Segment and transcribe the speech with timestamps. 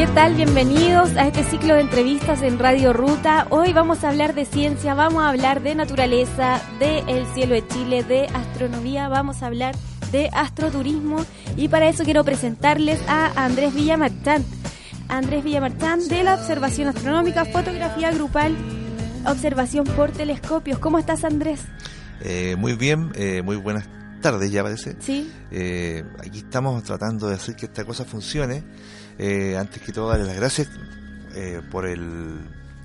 [0.00, 0.34] ¿Qué tal?
[0.34, 3.46] Bienvenidos a este ciclo de entrevistas en Radio Ruta.
[3.50, 7.68] Hoy vamos a hablar de ciencia, vamos a hablar de naturaleza, de el cielo de
[7.68, 9.74] Chile, de astronomía, vamos a hablar
[10.10, 11.22] de astroturismo
[11.54, 14.42] y para eso quiero presentarles a Andrés Villamarchán.
[15.10, 18.56] Andrés Villamarchán de la Observación Astronómica, Fotografía Grupal,
[19.26, 20.78] Observación por Telescopios.
[20.78, 21.60] ¿Cómo estás, Andrés?
[22.22, 23.86] Eh, muy bien, eh, muy buenas
[24.22, 24.96] tardes ya parece.
[25.00, 25.30] Sí.
[25.50, 28.64] Eh, aquí estamos tratando de hacer que esta cosa funcione.
[29.22, 30.68] Eh, antes que todo, darles las gracias
[31.34, 32.38] eh, por el,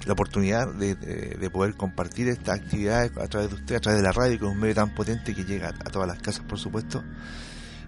[0.06, 4.02] la oportunidad de, de- de poder compartir estas actividades a través de usted, a través
[4.02, 6.44] de la radio, que es un medio tan potente que llega a todas las casas,
[6.46, 7.04] por supuesto,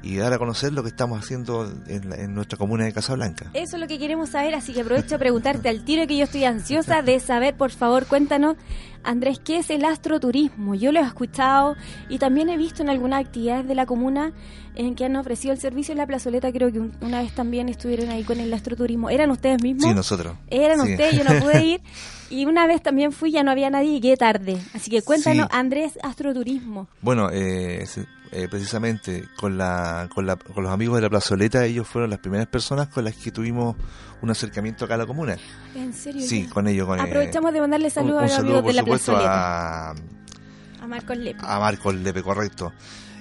[0.03, 3.49] y dar a conocer lo que estamos haciendo en, la- en nuestra comuna de Casablanca.
[3.53, 6.23] Eso es lo que queremos saber, así que aprovecho a preguntarte al tiro que yo
[6.25, 8.55] estoy ansiosa de saber, por favor, cuéntanos,
[9.03, 10.75] Andrés, ¿qué es el astroturismo?
[10.75, 11.75] Yo lo he escuchado
[12.09, 14.33] y también he visto en algunas actividades de la comuna
[14.75, 17.69] en que han ofrecido el servicio en la plazoleta, creo que un- una vez también
[17.69, 19.09] estuvieron ahí con el astroturismo.
[19.09, 19.85] ¿Eran ustedes mismos?
[19.89, 20.35] Sí, nosotros.
[20.49, 20.91] Eran Sí.
[20.91, 21.81] ustedes, yo no pude ir.
[22.29, 24.57] Y una vez también fui, ya no había nadie y llegué tarde.
[24.73, 25.57] Así que cuéntanos, Sí.
[25.57, 26.89] Andrés, astroturismo.
[27.01, 27.85] Bueno, eh,
[28.31, 32.19] eh, precisamente con, la, con, la, con los amigos de la plazoleta, ellos fueron las
[32.19, 33.75] primeras personas con las que tuvimos
[34.21, 35.37] un acercamiento acá a la comuna.
[35.75, 36.25] ¿En serio?
[36.25, 36.49] Sí, ya?
[36.53, 36.87] con ellos.
[36.87, 39.89] Con, eh, Aprovechamos de mandarle saludos a los saludo, amigos de la por supuesto, plazoleta.
[39.91, 41.39] a, A Marcos Lepe.
[41.43, 42.73] a Marco Lepe, correcto.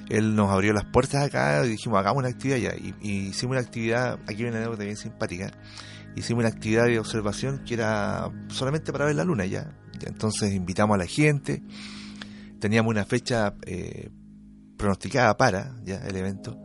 [0.08, 2.74] Él nos abrió las puertas acá y dijimos, hagamos una actividad ya.
[2.76, 5.50] Y, y hicimos una actividad, aquí viene una anécdota bien simpática.
[6.14, 9.72] Hicimos una actividad de observación que era solamente para ver la luna ya.
[9.98, 11.62] Ya, Entonces invitamos a la gente.
[12.60, 14.10] Teníamos una fecha eh,
[14.76, 16.56] pronosticada para ya el evento.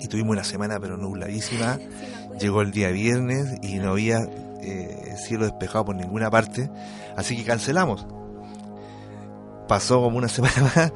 [0.00, 1.78] Y tuvimos una semana pero nubladísima.
[2.40, 4.18] Llegó el día viernes y no había
[4.60, 6.68] eh, cielo despejado por ninguna parte,
[7.16, 8.06] así que cancelamos.
[9.68, 10.92] Pasó como una semana más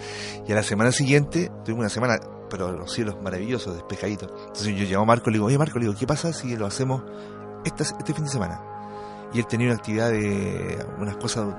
[0.46, 2.18] y a la semana siguiente tuvimos una semana,
[2.50, 4.30] pero los cielos maravillosos, despejaditos.
[4.48, 6.56] Entonces yo llamo a Marco y le digo, oye Marco, le digo, ¿qué pasa si
[6.56, 7.02] lo hacemos
[7.64, 8.60] esta- este fin de semana?
[9.32, 11.54] Y él tenía una actividad de unas cosas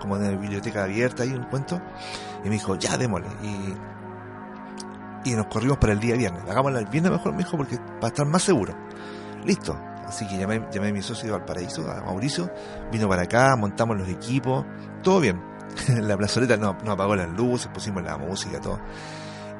[0.00, 1.80] como de una biblioteca abierta y un cuento.
[2.44, 3.28] Y me dijo, ya démosle.
[3.42, 6.42] Y, y nos corrimos para el día viernes.
[6.48, 8.74] Hagámosla el viernes mejor, me dijo, porque para estar más seguro.
[9.44, 9.78] Listo.
[10.06, 12.50] Así que llamé, llamé a mi socio de Valparaíso, a Mauricio,
[12.90, 14.66] vino para acá, montamos los equipos,
[15.02, 15.42] todo bien.
[15.88, 18.78] la plazoleta nos, nos apagó las luces, pusimos la música, todo.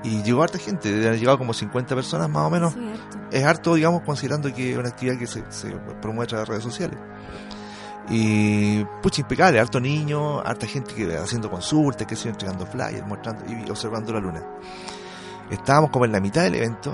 [0.04, 2.74] Y llegó harta gente, han llegado como 50 personas más o menos.
[3.30, 5.70] Es harto, digamos, considerando que es una actividad que se, se
[6.00, 6.98] promueve a través de redes sociales.
[8.08, 13.44] Y pucha, impecable, harto niño, harta gente que haciendo consultas, que se entregando flyers, mostrando
[13.48, 14.42] y observando la luna.
[15.50, 16.92] Estábamos como en la mitad del evento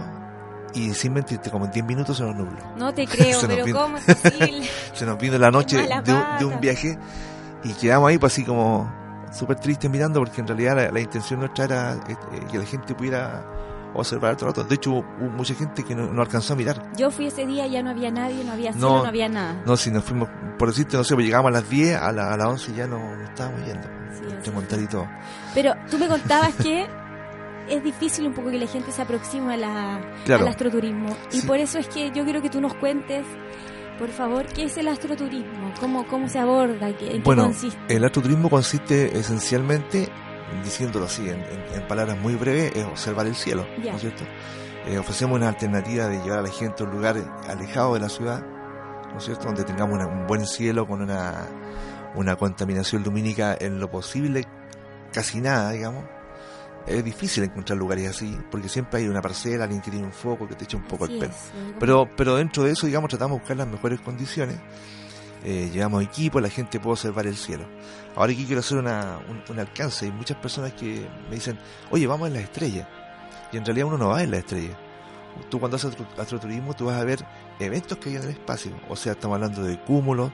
[0.75, 2.59] y sin mentirte, como en 10 minutos se nos nubló.
[2.77, 4.69] No te creo, pero vino- ¿cómo es posible?
[4.93, 6.99] Se nos vino la noche de de un viaje
[7.65, 8.93] y quedamos ahí pues así como
[9.33, 12.65] súper tristes mirando porque en realidad la, la intención nuestra era eh, eh, que la
[12.65, 13.45] gente pudiera
[13.95, 14.65] observar el rato.
[14.65, 15.03] De hecho hubo,
[15.37, 16.83] mucha gente que no, no alcanzó a mirar.
[16.97, 19.03] Yo fui ese día, ya no había nadie, no había cielo, No.
[19.03, 19.63] no, había nada.
[19.67, 20.29] No, si nos fuimos,
[20.59, 22.87] por decirte, no sé, pues llegamos a las 10, a, la- a las 11 ya
[22.87, 23.89] no, estábamos yendo.
[24.13, 25.09] Sí, y todo.
[25.55, 26.87] Pero tú me contabas que
[27.69, 30.43] es difícil un poco que la gente se aproxime a la, Claro.
[30.45, 31.15] al astroturismo.
[31.33, 31.47] Y Sí.
[31.47, 33.25] por eso es que yo quiero que tú nos cuentes,
[33.99, 37.97] por favor, qué es el astroturismo, cómo, cómo se aborda, qué, en Bueno, qué consiste.
[37.97, 40.09] el astroturismo consiste esencialmente,
[40.65, 43.67] diciéndolo así, en, en- en palabras muy breves, es observar el cielo.
[43.83, 44.25] ¿no es cierto?
[44.87, 47.17] Eh, ofrecemos una alternativa de llevar a la gente a un lugar
[47.49, 48.43] alejado de la ciudad,
[49.13, 49.47] ¿no es cierto?
[49.47, 51.47] Donde tengamos una- un buen cielo con una,
[52.15, 54.45] una contaminación lumínica en lo posible,
[55.13, 56.05] casi nada, digamos.
[56.89, 60.49] Es difícil encontrar lugares así, porque siempre hay una parcela, alguien que tiene un foco
[60.49, 61.33] que te echa un poco Así el pelo.
[61.33, 61.53] es.
[61.79, 64.57] Pero, pero dentro de eso, digamos, tratamos de buscar las mejores condiciones.
[65.45, 67.65] Eh, llevamos equipo, la gente puede observar el cielo.
[68.17, 70.07] Ahora aquí quiero hacer una, un, un alcance.
[70.07, 71.59] Hay muchas personas que me dicen,
[71.91, 72.89] oye, vamos en las estrellas.
[73.53, 74.77] Y en realidad uno no va en las estrellas.
[75.51, 77.25] Tú cuando haces astro- astroturismo, tú vas a ver
[77.61, 78.73] eventos que hay en el espacio.
[78.89, 80.33] O sea, estamos hablando de cúmulos,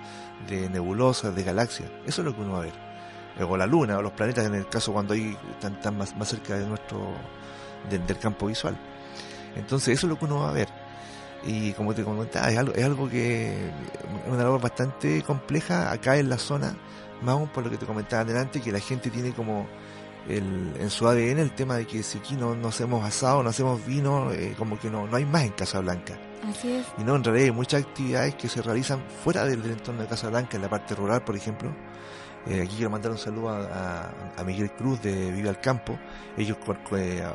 [0.49, 1.91] de nebulosas, de galaxias.
[2.07, 2.94] Eso es lo que uno va a ver.
[3.41, 6.29] O la luna, o los planetas, en el caso cuando hay, están, están más, más
[6.29, 7.13] cerca de nuestro,
[7.91, 8.77] del, del campo visual.
[9.57, 10.69] Entonces, eso es lo que uno va a ver.
[11.47, 16.17] Y como te comentaba, es algo, es algo que es una labor bastante compleja acá
[16.17, 16.75] en la zona,
[17.23, 19.67] más aún por lo que te comentaba adelante, que la gente tiene como
[20.29, 23.51] el, en su ADN el tema de que si aquí no, no hacemos asado, no
[23.51, 26.19] hacemos vino, eh, como que no, no hay más en Casablanca.
[26.49, 26.87] Así es.
[26.99, 30.57] Y no, en realidad hay muchas actividades que se realizan fuera del, entorno de Casablanca,
[30.57, 31.75] en la parte rural, por ejemplo.
[32.47, 35.99] Eh, aquí quiero mandar un saludo a, Miguel Cruz de Vive al Campo,
[36.37, 36.59] ellos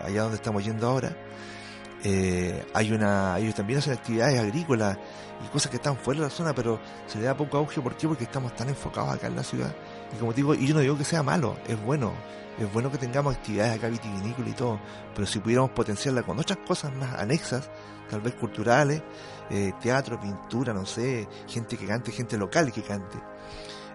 [0.06, 1.16] allá donde estamos yendo ahora.
[2.04, 4.98] Eh, hay una, ellos también hacen actividades agrícolas
[5.44, 7.82] y cosas que están fuera de la zona, pero se le da poco auge.
[7.82, 8.08] ¿Por qué?
[8.08, 9.74] Porque estamos tan enfocados acá en la ciudad.
[10.14, 12.14] Y como digo, y yo no digo que sea malo, es bueno.
[12.58, 14.80] Es bueno que tengamos actividades acá vitivinícolas y todo,
[15.16, 17.70] pero si pudiéramos potenciarla con otras cosas más anexas,
[18.10, 19.02] tal vez culturales,
[19.50, 23.18] eh, teatro, pintura, no sé, gente que cante, gente local que cante.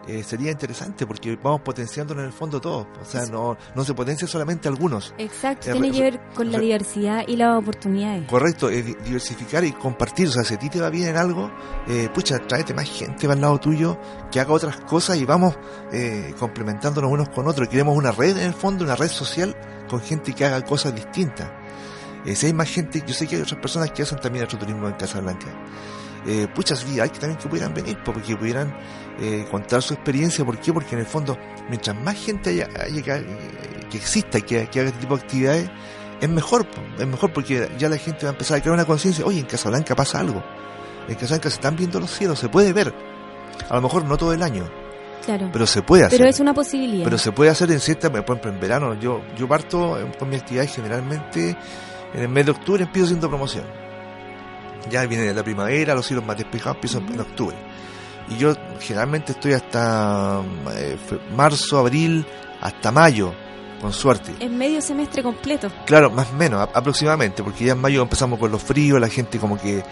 [0.06, 2.87] Eh, sería interesante porque vamos potenciando en el fondo todo.
[3.01, 5.15] O sea, no, no se potencia solamente algunos.
[5.19, 8.29] Exacto, tiene que ver con la diversidad y las oportunidades.
[8.29, 10.29] Correcto, es diversificar y compartir.
[10.29, 11.51] O sea, si a ti te va bien en algo,
[11.89, 13.99] eh, pucha, tráete más gente al lado tuyo
[14.31, 15.56] que haga otras cosas y vamos
[15.93, 17.69] eh, complementándonos unos con otros.
[17.69, 19.56] Queremos una red en el fondo, una red social
[19.89, 21.51] con gente que haga cosas distintas.
[22.25, 24.89] Eh, si hay más gente, yo sé que hay otras personas que hacen también turismo
[24.89, 25.47] en Casablanca.
[26.26, 28.75] Eh, puchas, hay que también que pudieran venir, porque pudieran
[29.21, 30.44] eh, contar su experiencia.
[30.44, 30.73] ¿Por qué?
[30.73, 31.37] Porque en el fondo,
[31.69, 33.03] mientras más gente haya, eh,
[33.91, 35.71] que, exista y que, haga este tipo de actividades,
[36.21, 36.67] es mejor,
[36.99, 39.47] es mejor porque ya la gente va a empezar a crear una conciencia, oye, en
[39.47, 40.43] Casablanca pasa algo.
[41.09, 42.94] En Casablanca se están viendo los cielos, se puede ver.
[43.69, 44.65] A lo mejor no todo el año.
[45.27, 45.50] Claro.
[45.53, 46.19] Pero se puede hacer.
[46.19, 47.05] Pero es una posibilidad.
[47.05, 48.94] Pero se puede hacer en cierta, por ejemplo, en verano.
[48.94, 51.56] Yo, yo parto con mi actividad generalmente
[52.15, 53.83] en el mes de octubre empiezo haciendo promoción
[54.90, 57.56] ya viene la primavera, los cielos más despejados empiezan en octubre.
[58.28, 60.42] Y yo generalmente estoy hasta
[60.72, 60.96] eh,
[61.36, 62.26] marzo, abril,
[62.60, 63.34] hasta mayo,
[63.81, 64.32] con suerte.
[64.40, 65.69] En medio semestre completo.
[65.84, 69.38] Claro, más o menos, aproximadamente, porque ya en mayo empezamos con los fríos, la gente
[69.38, 69.82] como que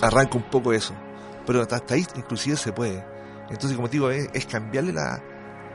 [0.00, 0.94] arranca un poco eso.
[1.46, 3.04] Pero hasta, ahí inclusive se puede.
[3.48, 5.22] Entonces, como digo, es, es cambiarle la,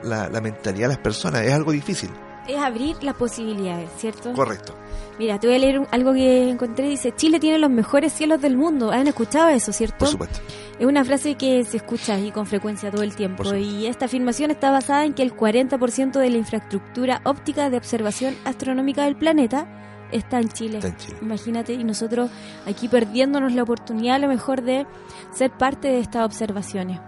[0.04, 2.12] la, la mentalidad a las personas, es algo difícil
[2.48, 4.34] es abrir las posibilidades, ¿cierto?
[4.34, 4.76] Correcto.
[5.18, 6.90] Mira, te voy a leer algo que encontré.
[6.90, 8.92] Dice, Chile tiene los mejores cielos del mundo.
[8.92, 10.00] ¿Han escuchado eso, cierto?
[10.00, 10.40] Por supuesto.
[10.78, 13.44] Es una frase que se escucha ahí con frecuencia todo el tiempo.
[13.56, 18.36] Y esta afirmación está basada en que el 40% de la infraestructura óptica de observación
[18.44, 19.68] astronómica del planeta
[20.12, 20.78] está en Chile.
[20.78, 21.18] Está en Chile.
[21.22, 22.30] Imagínate, y nosotros
[22.66, 24.86] aquí perdiéndonos la oportunidad a lo mejor de
[25.32, 27.00] ser parte de estas observaciones.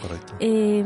[0.00, 0.34] Correcto.
[0.40, 0.82] Eh,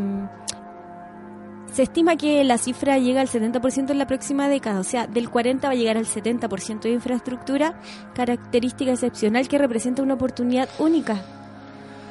[1.73, 5.31] se estima que la cifra llega al 70% en la próxima década, o sea, del
[5.31, 7.81] 40% va a llegar al 70% de infraestructura,
[8.15, 11.23] característica excepcional que representa una oportunidad única,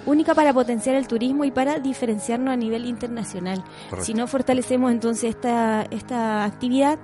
[0.06, 3.63] única para potenciar el turismo y para diferenciarnos a nivel internacional.
[4.01, 6.98] Si no fortalecemos entonces esta, esta actividad,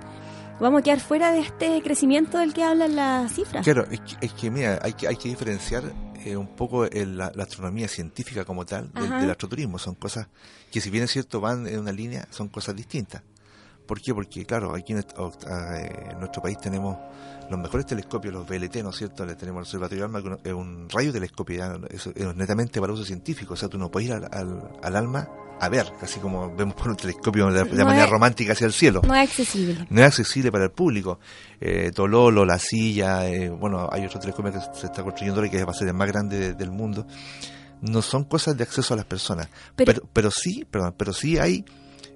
[0.60, 3.64] vamos a quedar fuera de este crecimiento del que hablan las cifras.
[3.64, 3.86] Claro,
[4.20, 5.82] es que, mira, hay que, hay que diferenciar
[6.24, 9.78] eh, un poco la, astronomía científica como tal del, astroturismo.
[9.78, 10.28] Son cosas
[10.70, 13.22] que si bien es cierto van en una línea, son cosas distintas.
[13.86, 14.14] ¿Por qué?
[14.14, 16.96] Porque claro, aquí en, ah, eh, nuestro país tenemos
[17.50, 19.26] los mejores telescopios, los VLT, ¿no es cierto?
[19.26, 23.54] Le tenemos el Observatorio Alma, que es un radiotelescopio, es, es netamente para uso científico,
[23.54, 25.28] o sea, tú no puedes ir al, al alma
[25.60, 29.02] a ver, casi como vemos por un telescopio de, manera romántica hacia el cielo.
[29.06, 29.86] No es accesible.
[29.88, 31.20] No es accesible para el público.
[31.60, 35.64] Eh, Tololo, La Silla, eh, bueno, hay otro telescopio que se está construyendo ahora que
[35.64, 37.06] va a ser el más grande del mundo.
[37.80, 39.48] No son cosas de acceso a las personas.
[39.76, 41.64] Pero, pero, sí, perdón, pero sí hay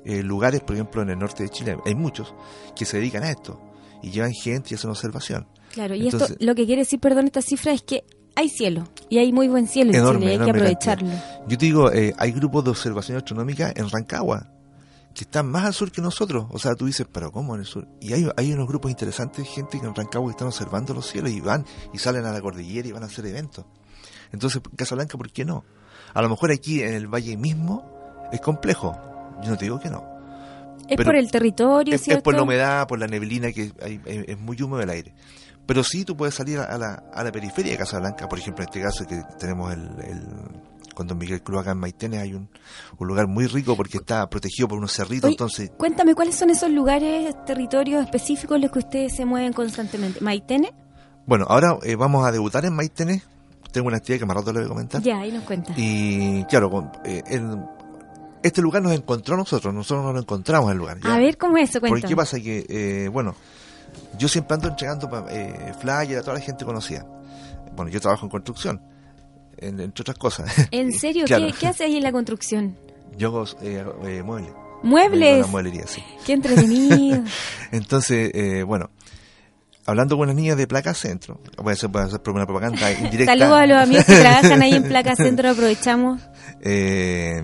[0.09, 2.35] eh, lugares, por ejemplo, en el norte de Chile, hay muchos
[2.75, 3.61] que se dedican a esto
[4.03, 5.47] y llevan gente y hacen observación.
[5.73, 9.19] Claro, y esto lo que quiere decir, perdón, esta cifra es que hay cielo y
[9.19, 11.11] hay muy buen cielo en Chile, hay que aprovecharlo.
[11.47, 14.49] Yo te digo, eh, hay grupos de observación astronómica en Rancagua
[15.15, 16.47] que están más al sur que nosotros.
[16.51, 17.87] O sea, tú dices, pero ¿cómo en el sur?
[18.01, 21.41] Y hay, hay unos grupos interesantes, gente que en Rancagua están observando los cielos y
[21.41, 23.67] van y salen a la cordillera y van a hacer eventos.
[24.33, 25.65] Entonces, Casablanca, ¿por qué no?
[26.15, 27.85] A lo mejor aquí en el valle mismo
[28.33, 28.97] es complejo.
[29.43, 30.05] Yo no te digo que no.
[30.89, 33.73] Es por el territorio, es, es, por la humedad, por la neblina, que
[34.05, 35.15] es muy húmedo el aire.
[35.67, 38.71] Pero sí tú puedes salir a la, a la periferia de Casablanca, por ejemplo, en
[38.71, 40.23] este caso que tenemos el, el
[40.99, 42.49] con Don Miguel Cruz acá en Maitene hay un,
[42.99, 45.71] un, lugar muy rico porque está protegido por unos cerritos, entonces...
[45.77, 50.21] Cuéntame, ¿cuáles son esos lugares, territorios específicos en los que ustedes se mueven constantemente?
[50.21, 50.73] ¿Maitene?
[51.25, 53.23] Bueno, ahora eh, vamos a debutar en Maitene,
[53.71, 55.01] tengo una actividad que más rato le voy a comentar.
[55.01, 55.73] Ya, ahí nos cuenta.
[55.77, 57.23] Y claro, eh,
[58.43, 60.99] este lugar nos encontró a nosotros, nosotros no lo encontramos el lugar.
[61.05, 61.81] A ver, ¿cómo es eso?
[61.81, 62.01] Cuéntame.
[62.01, 63.35] Porque qué pasa que, eh, bueno
[64.19, 67.07] yo siempre ando entregando eh, flyers a toda la gente conocida.
[67.75, 68.83] Bueno, yo trabajo en construcción,
[69.57, 70.69] entre otras cosas.
[70.71, 71.25] ¿En serio?
[71.27, 72.77] ¿Qué, ¿Qué hace ahí en la construcción?
[73.17, 74.53] Yo hago eh, eh, muebles.
[74.83, 75.49] ¿Muebles?
[75.49, 76.03] mueblería, sí.
[76.27, 77.23] Qué entretenido.
[77.73, 78.91] Entonces, eh, bueno,
[79.87, 82.91] hablando con las niñas de Placa Centro, voy a hacer, voy a hacer una propaganda
[82.93, 83.33] indirecta.
[83.33, 86.21] Saludos a los amigos que trabajan ahí en Placa Centro, aprovechamos.
[86.61, 87.43] Eh,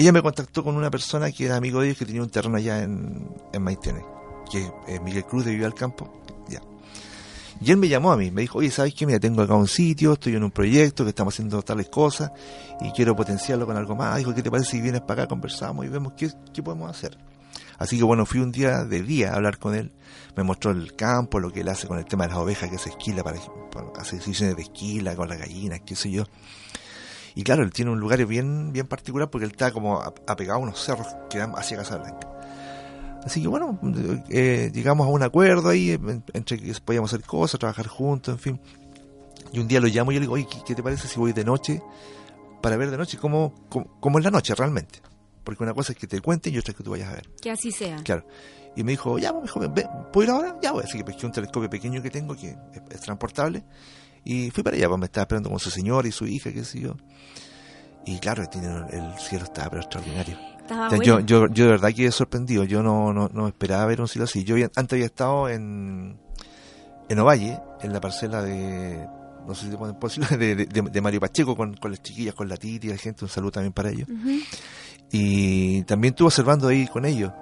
[0.00, 2.56] ella me contactó con una persona que era amigo de ellos que tenía un terreno
[2.56, 4.02] allá en, en Maitene,
[4.50, 6.22] que es Miguel Cruz de Viva al Campo.
[6.48, 6.60] Ya.
[7.60, 9.04] Y él me llamó a mí, me dijo, oye, ¿sabes qué?
[9.04, 12.32] Mira, tengo acá un sitio, estoy en un proyecto que estamos haciendo tales cosas
[12.80, 14.16] y quiero potenciarlo con algo más.
[14.16, 17.18] Dijo, ¿qué te parece si vienes para acá, conversamos y vemos qué, qué podemos hacer?
[17.78, 19.92] Así que bueno, fui un día de día a hablar con él.
[20.36, 22.78] Me mostró el campo, lo que él hace con el tema de las ovejas que
[22.78, 23.38] se esquila para,
[23.70, 26.24] para hacer sesiones de esquila con las gallinas, qué sé yo.
[27.34, 30.62] Y claro, él tiene un lugar bien, bien particular porque él está como apegado a
[30.62, 32.28] unos cerros que dan hacia Casablanca.
[33.24, 33.78] Así que bueno,
[34.30, 35.98] eh, llegamos a un acuerdo ahí
[36.32, 38.60] entre que podíamos hacer cosas, trabajar juntos, en fin.
[39.52, 41.32] Y un día lo llamo y yo le digo, oye, ¿qué, te parece si voy
[41.32, 41.82] de noche
[42.62, 45.00] para ver de noche cómo, cómo, es la noche realmente?
[45.44, 47.28] Porque una cosa es que te cuenten y otra es que tú vayas a ver.
[47.40, 47.96] Que así sea.
[47.96, 48.24] Claro.
[48.76, 49.74] Y me dijo, ya, pues, joven,
[50.12, 50.58] ¿puedo ir ahora?
[50.62, 50.84] Ya, voy.
[50.84, 52.56] Así que pesqué un telescopio pequeño que tengo, que
[52.90, 53.64] es, transportable.
[54.24, 56.64] Y fui para allá, pues me estaba esperando con su señora y su hija, qué
[56.64, 56.96] sé yo.
[58.06, 60.38] Y claro, el cielo estaba pero extraordinario.
[61.02, 62.64] yo, yo, yo de verdad quedé sorprendido.
[62.64, 64.44] Yo no, no, no esperaba ver un cielo así.
[64.44, 66.18] Yo antes había estado en,
[67.08, 69.06] en Ovalle, en la parcela de
[69.46, 72.56] no sé si ponen posible, de, de, Mario Pacheco con, con, las chiquillas, con la
[72.56, 74.08] Titi, la gente, un saludo también para ellos.
[75.10, 77.32] Y también estuve observando ahí con ellos.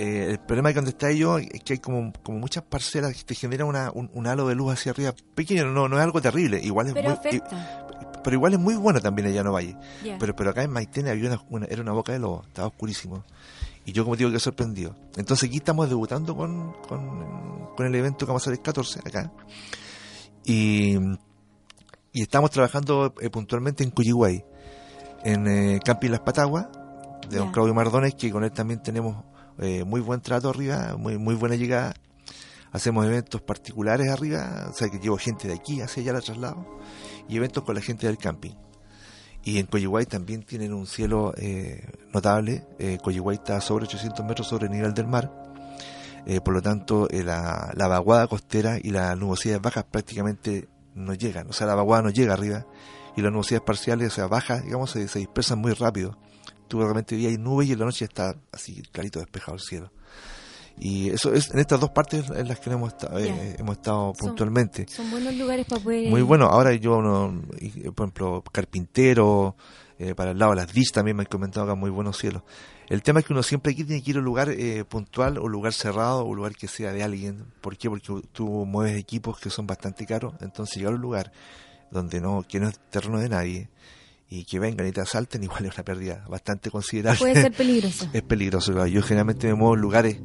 [0.00, 3.24] Eh, el problema de donde está ellos es que hay como, como muchas parcelas que
[3.24, 6.60] te generan una, un, halo de luz hacia arriba pequeño, no, no es algo terrible,
[6.62, 7.42] igual es pero muy,
[8.22, 9.76] pero igual es muy bueno también allá no Valle.
[10.20, 13.24] Pero, pero acá en Maitene había una, era una boca de lobo, estaba oscurísimo.
[13.86, 14.94] Y yo como digo que sorprendido.
[15.16, 19.32] Entonces aquí estamos debutando con, con, el evento que vamos a hacer el 14 acá.
[20.44, 20.96] Y,
[22.12, 24.44] y estamos trabajando eh, puntualmente en Cuyiguay,
[25.24, 26.68] en eh, Camping Las Pataguas,
[27.28, 29.24] de don Claudio Mardones, que con él también tenemos
[29.58, 31.94] eh, muy buen trato arriba, muy, muy buena llegada.
[32.70, 36.78] Hacemos eventos particulares arriba, o sea que llevo gente de aquí hacia allá la traslado,
[37.28, 38.54] y eventos con la gente del camping.
[39.44, 42.66] Y en Coyihuay también tienen un cielo eh, notable.
[42.78, 42.98] Eh,
[43.32, 45.32] está sobre 800 metros sobre el nivel del mar.
[46.26, 51.48] Eh, por lo tanto, la, la, vaguada costera y las nubosidades bajas prácticamente no llegan.
[51.48, 52.66] O sea, la vaguada no llega arriba
[53.16, 56.18] y las nubosidades parciales, o sea, bajas, digamos, se dispersan muy rápido
[56.68, 59.90] tú realmente día hay nubes y en la noche está así clarito despejado el cielo.
[60.80, 64.12] Y eso es en estas dos partes en las que hemos estado, eh, hemos estado
[64.12, 64.86] puntualmente.
[64.88, 66.08] Son buenos lugares para poder...
[66.08, 66.46] Muy bueno.
[66.46, 67.00] Ahora yo,
[67.94, 69.56] por ejemplo, carpintero,
[69.98, 72.42] eh, para el lado de las DIS también me han comentado acá muy buenos cielos.
[72.88, 75.38] El tema es que uno siempre aquí tiene que ir a un lugar eh, puntual
[75.38, 77.44] o lugar cerrado o lugar que sea de alguien.
[77.60, 77.90] ¿Por qué?
[77.90, 80.34] Porque tú mueves equipos que son bastante caros.
[80.40, 81.32] Entonces llegar a un lugar
[81.90, 83.68] donde no, que no es terreno de nadie,
[84.30, 87.18] y que vengan y te asalten, igual es una pérdida bastante considerable.
[87.18, 88.08] Puede ser peligroso.
[88.12, 88.86] es peligroso.
[88.86, 90.18] Yo generalmente me muevo en lugares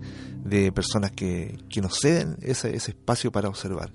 [0.44, 3.92] de personas que, que nos ceden ese, ese espacio para observar.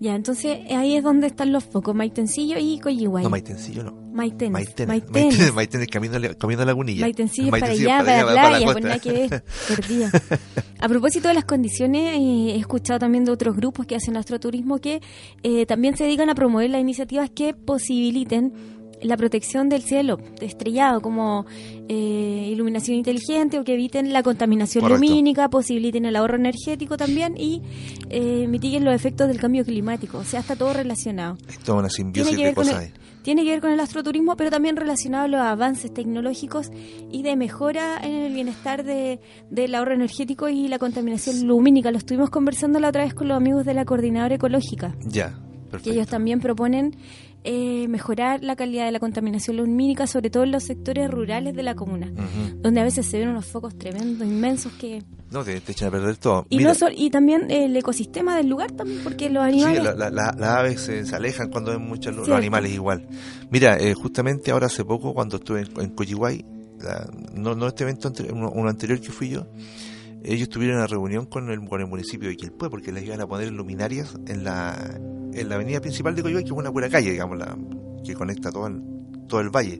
[0.00, 3.22] Ya, entonces ahí es donde están los focos, Maitencillo y Coyihuay.
[3.22, 3.92] No, Maitencillo no.
[3.92, 4.50] Maitenes.
[4.50, 4.88] Maitenes.
[4.88, 7.02] Maitenes, Maitenes camino, camino a Lagunilla.
[7.02, 10.10] Maitencillo, para allá, para, la playa, pues nada que ver, perdida.
[10.78, 14.78] A propósito de las condiciones, eh, he escuchado también de otros grupos que hacen astroturismo
[14.78, 15.02] que
[15.42, 18.54] eh, también se dedican a promover las iniciativas que posibiliten
[19.02, 21.46] la protección del cielo estrellado, como
[21.88, 27.62] eh, iluminación inteligente o que eviten la contaminación lumínica, posibiliten el ahorro energético también y
[28.10, 30.18] eh, mitiguen los efectos del cambio climático.
[30.18, 31.36] O sea, está todo relacionado.
[31.48, 32.92] Es una simbiosis de cosas.
[33.22, 36.70] tiene que ver con el astroturismo, pero también relacionado a los avances tecnológicos
[37.10, 41.90] y de mejora en el bienestar de, del ahorro energético y la contaminación lumínica.
[41.90, 44.94] Lo estuvimos conversando la otra vez con los amigos de la Coordinadora Ecológica.
[45.06, 45.38] Ya,
[45.70, 45.84] perfecto.
[45.84, 46.96] Que ellos también proponen
[47.44, 51.62] eh, mejorar la calidad de la contaminación lumínica, sobre todo en los sectores rurales de
[51.62, 52.12] la comuna,
[52.56, 55.02] donde a veces se ven unos focos tremendos, inmensos que...
[55.30, 56.44] No, te, echan a perder todo.
[56.50, 56.66] Y,
[56.96, 59.78] y también el ecosistema del lugar también, porque los animales...
[59.78, 63.08] Sí, las aves se, alejan cuando ven muchos los, animales igual.
[63.50, 65.94] Mira, eh, justamente ahora hace poco, cuando estuve en, en
[67.34, 69.46] no, no este evento, uno anterior que fui yo,
[70.22, 73.26] ellos tuvieron una reunión con el, con el municipio de Quilpue porque les iban a
[73.26, 74.76] poner luminarias en la,
[75.32, 77.56] en la avenida principal de Coyhaique, que es una buena calle, digamos, la,
[78.04, 78.82] que conecta todo el,
[79.28, 79.78] todo el valle.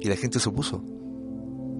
[0.00, 0.82] Y la gente se opuso.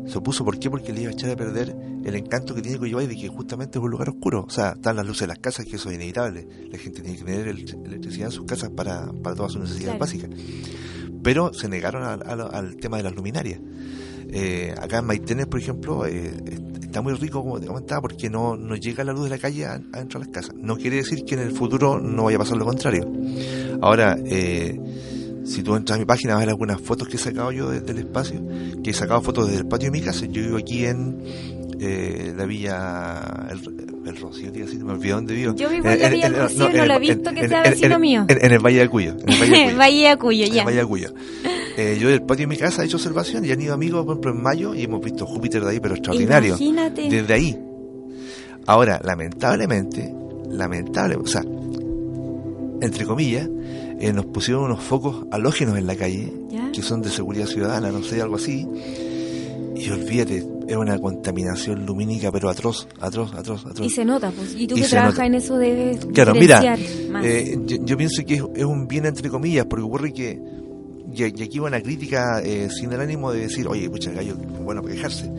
[0.06, 0.70] Se opuso, ¿por qué?
[0.70, 3.78] Porque le iba a echar a perder el encanto que tiene Coyhaique de que justamente
[3.78, 4.44] es un lugar oscuro.
[4.46, 6.46] O sea, están las luces de las casas, que eso es inevitable.
[6.70, 10.30] La gente tiene que tener electricidad en sus casas para, para todas sus necesidades básicas.
[11.22, 13.60] Pero se negaron al tema de las luminarias.
[14.30, 16.32] Eh, acá en Maitenes, por ejemplo, eh,
[16.82, 19.66] está muy rico, como te comentaba, porque no, no llega la luz de la calle
[19.66, 20.54] adentro de las casas.
[20.56, 23.10] No quiere decir que en el futuro no vaya a pasar lo contrario.
[23.80, 24.78] Ahora, eh,
[25.44, 27.70] si tú entras a mi página, vas a ver algunas fotos que he sacado yo
[27.70, 28.42] desde el espacio,
[28.82, 30.26] que he sacado fotos desde el patio de mi casa.
[30.26, 33.60] Yo vivo aquí en, eh, la villa el,
[34.06, 35.54] el Rocío, tío, así, me olvidé dónde vivo.
[35.54, 38.24] Yo vivo en la villa del Rocío, no, lo he visto que sea vecino mío.
[38.28, 39.16] En, el Valle de Cuyo.
[39.26, 40.52] En el Valle de Cuyo, ya.
[40.52, 41.14] En el Valle de Cuyo.
[41.76, 44.14] Eh, yo del patio de mi casa he hecho observación y han ido amigos, por
[44.14, 46.50] ejemplo, en mayo y hemos visto Júpiter de ahí, pero extraordinario.
[46.50, 47.08] Imagínate.
[47.10, 47.58] Desde ahí.
[48.66, 50.12] Ahora, lamentablemente,
[50.48, 51.42] lamentable, o sea,
[52.80, 53.48] entre comillas,
[54.00, 56.32] eh, nos pusieron unos focos halógenos en la calle,
[56.72, 58.66] que son de seguridad ciudadana, no sé, algo así.
[59.76, 63.86] Y olvídate, es una contaminación lumínica, pero atroz, atroz, atroz, atroz.
[63.86, 64.54] Y se nota, pues.
[64.56, 66.76] Y tú que trabajas en eso debes Claro, mira,
[67.22, 70.40] eh, yo, pienso que es, un bien entre comillas, porque ocurre que,
[71.12, 74.82] y, aquí va una crítica eh, sin el ánimo de decir, oye, pucha, gallo, bueno,
[74.82, 75.30] para quejarse.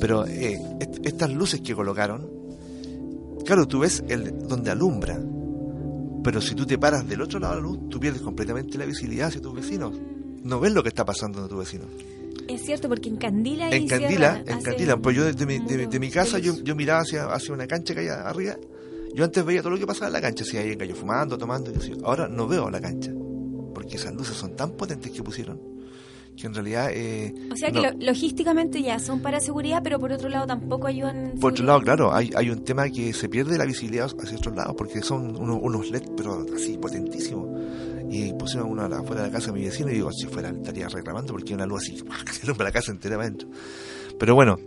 [0.00, 0.60] Pero eh,
[1.04, 2.28] estas luces que colocaron,
[3.44, 5.20] claro, tú ves el donde alumbra,
[6.24, 8.84] pero si tú te paras del otro lado de la luz, tú pierdes completamente la
[8.84, 9.94] visibilidad hacia tus vecinos.
[10.42, 11.86] No ves lo que está pasando en tus vecinos.
[12.48, 13.70] Es cierto, porque en Candila...
[13.70, 14.96] En Candila, en Candila.
[14.96, 18.00] Pues yo desde mi, de, mi casa, yo, yo miraba hacia, hacia una cancha que
[18.00, 18.56] hay arriba.
[19.14, 21.72] Yo antes veía todo lo que pasaba en la cancha, si hay gallo fumando, tomando.
[22.04, 23.12] Ahora no veo la cancha,
[23.74, 25.71] porque esas luces son tan potentes que pusieron
[26.42, 26.90] que en realidad...
[26.92, 31.34] Eh, o sea que logísticamente ya son para seguridad, pero por otro lado tampoco ayudan...
[31.40, 34.56] Por otro lado, claro, hay, hay un tema que se pierde la visibilidad hacia otros
[34.56, 37.48] lados, porque son unos, unos LED, pero así potentísimos.
[38.10, 40.88] Y pusieron uno afuera de la casa de mi vecino y digo, si fuera estaría
[40.88, 43.48] reclamando porque hay una luz así, que se la casa entera adentro.
[44.18, 44.58] Pero bueno,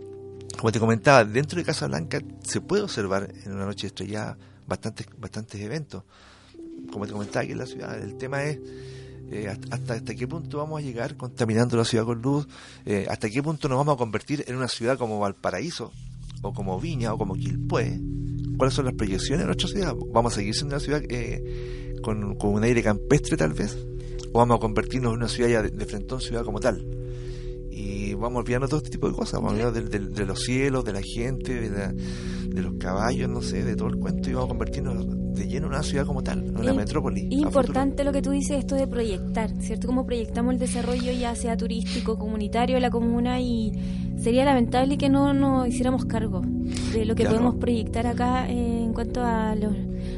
[0.58, 5.06] como te comentaba, dentro de Casa Blanca se puede observar en una noche estrellada bastantes,
[5.18, 6.04] bastantes eventos.
[6.90, 8.58] Como te comentaba aquí en la ciudad, el tema es
[9.30, 12.46] eh, hasta, hasta qué punto vamos a llegar contaminando la ciudad con luz,
[12.84, 15.92] eh, hasta qué punto nos vamos a convertir en una ciudad como Valparaíso,
[16.42, 18.00] o como Viña, o como Quilpué.
[18.56, 19.94] ¿Cuáles son las proyecciones de nuestra ciudad?
[20.12, 23.76] ¿Vamos a seguir siendo una ciudad eh, con, con, un aire campestre tal vez?
[24.32, 26.84] ¿O vamos a convertirnos en una ciudad ya de, de frente ciudad como tal?
[27.78, 30.94] y vamos olvidando todo este tipo de cosas, vamos olvidando de, de, los cielos, de
[30.94, 31.92] la gente, de,
[32.48, 35.66] de, los caballos, no sé, de todo el cuento y vamos a convertirnos de lleno
[35.66, 37.28] en una ciudad como tal, en una metrópoli.
[37.30, 39.86] Importante lo que tú dices, esto de proyectar, ¿cierto?
[39.86, 43.72] Como proyectamos el desarrollo ya sea turístico, comunitario de la comuna y
[44.18, 46.42] sería lamentable que no nos hiciéramos cargo
[46.92, 49.74] de lo que podemos proyectar acá en cuanto a, los,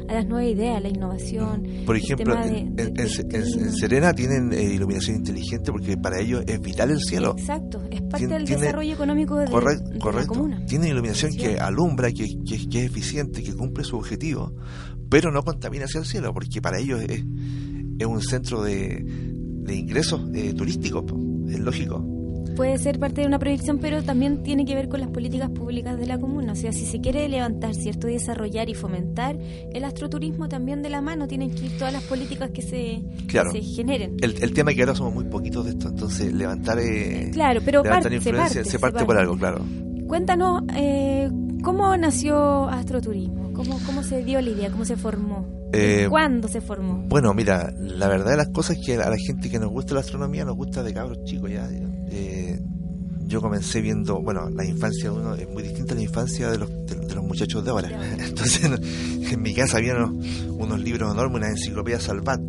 [0.07, 1.63] a las nuevas ideas, la innovación.
[1.85, 7.35] Por ejemplo, en, Serena tienen eh, iluminación inteligente porque para ellos es vital el cielo.
[7.37, 10.65] Exacto, es parte del desarrollo económico de, la comuna.
[10.65, 14.53] Tienen iluminación que alumbra, que, que, es eficiente, que cumple su objetivo,
[15.09, 17.23] pero no contamina hacia el cielo porque para ellos es,
[17.99, 21.05] es un centro de, de ingresos eh, turísticos,
[21.49, 22.19] es lógico
[22.59, 25.97] puede ser parte de una proyección, pero también tiene que ver con las políticas públicas
[25.97, 26.51] de la comuna.
[26.51, 28.07] O sea, si se quiere levantar, ¿cierto?
[28.07, 29.37] desarrollar y fomentar
[29.73, 33.61] el astroturismo también de la mano, tienen que ir todas las políticas que se, se
[33.61, 34.17] generen.
[34.19, 37.61] El, el, tema es que ahora somos muy poquitos de esto, entonces levantar, eh, claro,
[37.63, 39.63] pero parte, se, parte, por algo, claro.
[40.09, 41.29] Cuéntanos, eh,
[41.63, 43.53] ¿cómo nació Astroturismo?
[43.53, 44.71] ¿Cómo, ¿Cómo se dio la idea?
[44.71, 45.69] ¿Cómo se formó?
[45.71, 47.03] Eh, ¿Cuándo se formó?
[47.07, 49.93] Bueno, mira, la verdad de las cosas es que a la gente que nos gusta
[49.93, 51.69] la astronomía nos gusta de cabros chicos ya.
[52.09, 52.59] Eh,
[53.27, 56.57] yo comencé viendo, bueno, la infancia de uno es muy distinta a la infancia de
[56.57, 57.89] los, de, los muchachos de ahora.
[58.17, 58.63] Entonces,
[59.31, 62.41] en mi casa había unos, libros enormes, una enciclopedia Salvat,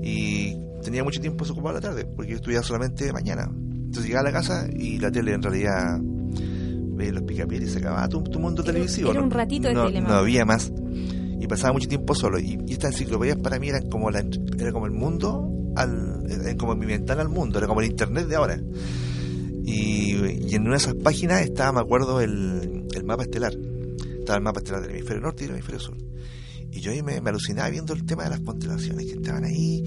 [0.00, 3.50] y tenía mucho tiempo ocupado la tarde, porque yo estudiaba solamente mañana.
[3.52, 6.00] Entonces llegaba a la casa y la tele en realidad
[7.02, 9.10] veía los picapiedras y se acababa tu, tu mundo televisivo.
[9.10, 10.72] Era un ratito de no, no había más.
[11.40, 12.38] Y pasaba mucho tiempo solo.
[12.38, 14.24] Y, y estas enciclopedias para mí eran como, la,
[14.58, 18.36] era como el mundo, al, como mi ventana al mundo, era como el internet de
[18.36, 18.60] ahora.
[19.64, 23.54] Y, en una de esas páginas estaba, me acuerdo, el, el, mapa estelar.
[24.18, 25.96] Estaba el mapa estelar del hemisferio norte y del hemisferio sur.
[26.70, 29.82] Y yo ahí me, alucinaba viendo el tema de las constelaciones que estaban ahí.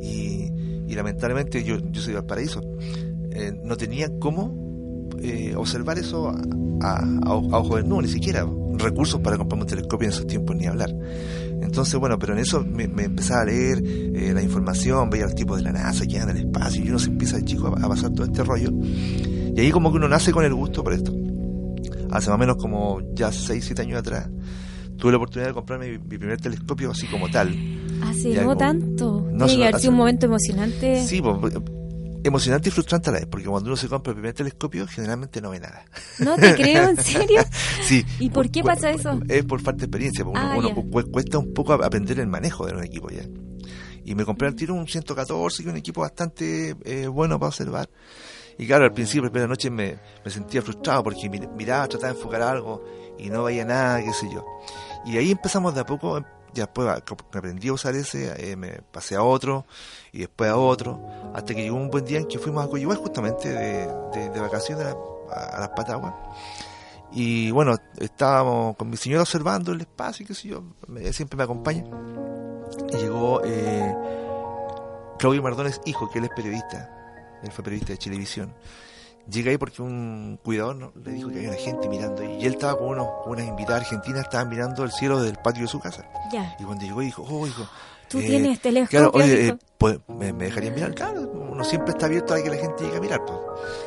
[0.00, 2.60] Y, lamentablemente yo, yo soy del paraíso.
[3.30, 4.61] Eh, no tenía cómo
[5.22, 6.36] eh, observar eso a,
[6.82, 8.46] a, a, ojo de ni siquiera
[8.78, 10.90] recursos para comprarme un telescopio en esos tiempos ni hablar.
[11.62, 15.58] Entonces, bueno, pero en eso me, empezaba a leer eh, la información, veía los tipos
[15.58, 17.88] de la NASA que andan en el espacio y uno se empieza el chico a,
[17.88, 18.70] pasar todo este rollo.
[19.54, 21.12] Y ahí como que uno nace con el gusto por esto.
[22.10, 24.28] Hace más o menos como ya 6, 7 años atrás,
[24.96, 27.54] tuve la oportunidad de comprarme mi, primer telescopio así como tal.
[28.02, 29.26] Hace no tanto.
[29.32, 31.04] No, Tiene que haber sido un momento emocionante.
[31.06, 31.54] Sí, pues,
[32.24, 35.40] emocionante y frustrante a la vez, porque cuando uno se compra el primer telescopio, generalmente
[35.40, 35.84] no ve nada.
[36.18, 37.42] No te creo, ¿en serio?
[37.82, 38.04] sí.
[38.18, 39.20] ¿Y por qué pasa eso?
[39.28, 42.74] Es por falta de experiencia, porque uno, ah, cuesta un poco aprender el manejo de
[42.74, 43.24] un equipo ya.
[44.04, 47.48] Y me compré al tiro un 114, que es un equipo bastante eh, bueno para
[47.48, 47.88] observar.
[48.58, 52.18] Y claro, al principio, la primera noche me, me sentía frustrado porque miraba, trataba de
[52.18, 52.84] enfocar algo
[53.18, 54.44] y no veía nada, qué sé yo.
[55.04, 56.22] Y ahí empezamos de a poco,
[56.54, 56.86] ya después
[57.32, 59.64] me aprendí a usar ese, eh, me pasé a otro
[60.12, 61.00] y después a otro,
[61.34, 63.86] hasta que llegó un buen día en que fuimos a Coyhuay justamente de,
[64.30, 64.86] de, vacaciones
[65.30, 66.14] a, las Pataguas.
[67.12, 71.42] Y bueno, estábamos con mi señora observando el espacio, qué sé yo, me- siempre me
[71.44, 71.84] acompaña.
[72.92, 73.94] Y llegó eh,
[75.18, 76.90] Claudio Mardones, hijo, que él es periodista,
[77.42, 78.54] él fue periodista de Televisión.
[79.30, 80.92] Llega ahí porque un cuidador ¿no?
[81.04, 83.82] le dijo que había una gente mirando y él estaba con, unos, con unas invitadas
[83.82, 86.04] argentinas, estaban mirando el cielo del patio de su casa.
[86.32, 86.56] Ya.
[86.58, 87.66] Y cuando llegó dijo, oh, hijo,
[88.12, 89.10] Tú eh, tienes telescopio.
[89.10, 90.94] Claro, oye, eh, pues, ¿me, me dejarían mirar?
[90.94, 93.24] Claro, uno siempre está abierto a que la gente llegue a mirar.
[93.24, 93.38] Pues.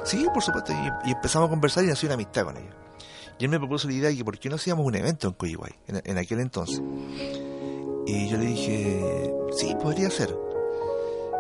[0.04, 0.74] Sí, por supuesto.
[0.74, 2.74] Y, y empezamos a conversar y nació una amistad con ellos.
[3.38, 5.34] Y él me propuso la idea de que por qué no hacíamos un evento en
[5.34, 6.82] Coyihuay, en, en aquel entonces.
[8.08, 10.36] Y yo le dije, sí, podría ser.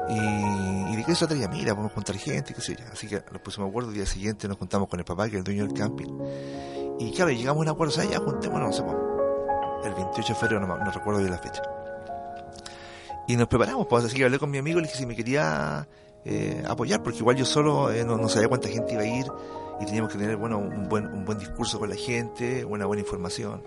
[0.10, 2.86] Y, y de se trataría, mira, podemos juntar gente, qué sé yo.
[2.92, 5.40] Así que nos pusimos acuerdo, el día siguiente nos juntamos con el papá, que es
[5.40, 6.08] el dueño del camping.
[7.00, 8.98] Y claro, llegamos a un acuerdo, o sea, ya juntémonos, no sé, pues,
[9.86, 11.62] el 28 de febrero, no, no recuerdo bien la fecha.
[13.28, 15.88] Y nos preparamos, pues así que hablé con mi amigo le dije si me quería
[16.24, 19.26] eh, apoyar, porque igual yo solo eh, no, no sabía cuánta gente iba a ir
[19.80, 23.02] y teníamos que tener bueno un buen un buen discurso con la gente, una buena
[23.02, 23.64] información.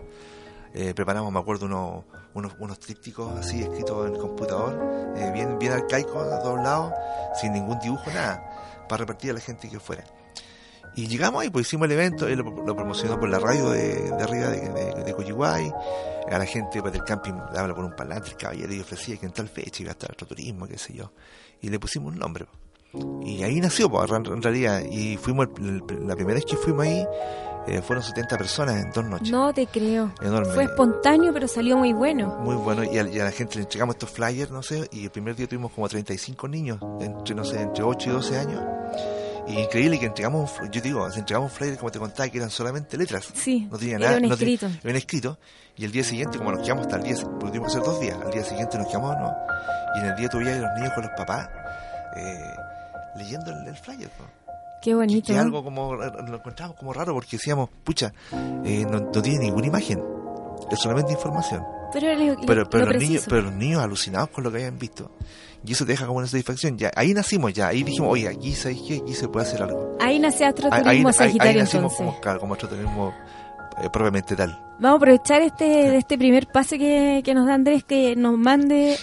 [0.75, 2.05] Eh, preparamos, me acuerdo, unos,
[2.39, 6.93] unos, unos trípticos así escritos en el computador, eh, bien, bien arcaicos a todos lados,
[7.41, 10.05] sin ningún dibujo, nada, para repartir a la gente que fuera.
[10.95, 14.11] Y llegamos ahí, pues hicimos el evento, él lo, lo promocionó por la radio de,
[14.11, 15.73] de arriba de, de, de Coyihuay,
[16.31, 19.17] a la gente pues, del camping le habla por un parlante, el caballero y ofrecía
[19.17, 21.13] que en tal fecha iba a estar otro turismo, qué sé yo.
[21.61, 22.47] Y le pusimos un nombre.
[23.25, 24.83] Y ahí nació, pues, en realidad.
[24.91, 27.07] Y fuimos, la primera vez que fuimos ahí,
[27.77, 29.31] eh, fueron 70 personas en dos noches.
[29.31, 30.13] No te creo.
[30.21, 30.53] Enorme.
[30.55, 32.39] Fue espontáneo, pero salió muy bueno.
[32.41, 35.05] Muy bueno, y a, y a la gente le entregamos estos flyers, no sé, y
[35.05, 38.63] el primer día tuvimos como 35 niños, entre, no sé, entre 8 y 12 años.
[39.47, 42.99] Y increíble que entregamos, yo digo, entregamos un flyer, como te contaba, que eran solamente
[42.99, 43.29] letras.
[43.35, 44.17] Sí, No tenía era nada.
[44.19, 44.89] un no tenía- escrito.
[44.89, 45.39] era escrito.
[45.77, 48.01] Y el día siguiente, como nos quedamos hasta el día, porque tuvimos que hacer dos
[48.01, 49.33] días, al día siguiente nos quedamos, ¿no?
[49.97, 51.49] Y en el día todavía los niños con los papás,
[52.17, 52.39] eh,
[53.17, 54.38] leyendo el, el flyer, ¿no?
[54.83, 55.27] Qué que, bonito.
[55.27, 55.41] que ¿no?
[55.41, 58.13] algo como lo encontramos como raro porque decíamos pucha
[58.65, 60.03] eh, no, no tiene ninguna imagen
[60.71, 61.65] es solamente información.
[61.93, 64.79] Pero, le- pero pero lo los niños pero los niños alucinados con lo que habían
[64.79, 65.11] visto.
[65.65, 66.77] Y eso te deja como una satisfacción.
[66.79, 69.97] Ya ahí nacimos ya ahí dijimos oye aquí sabes qué aquí se puede hacer algo
[70.01, 71.97] Ahí nace ahí, Astroturismo ahí, ahí Sagitario nacimos entonces.
[72.07, 73.15] como, claro, como astroturismo
[73.83, 74.51] eh, propiamente tal.
[74.81, 78.37] Vamos a aprovechar este, de este primer pase que, que nos da Andrés, que nos
[78.39, 78.97] mande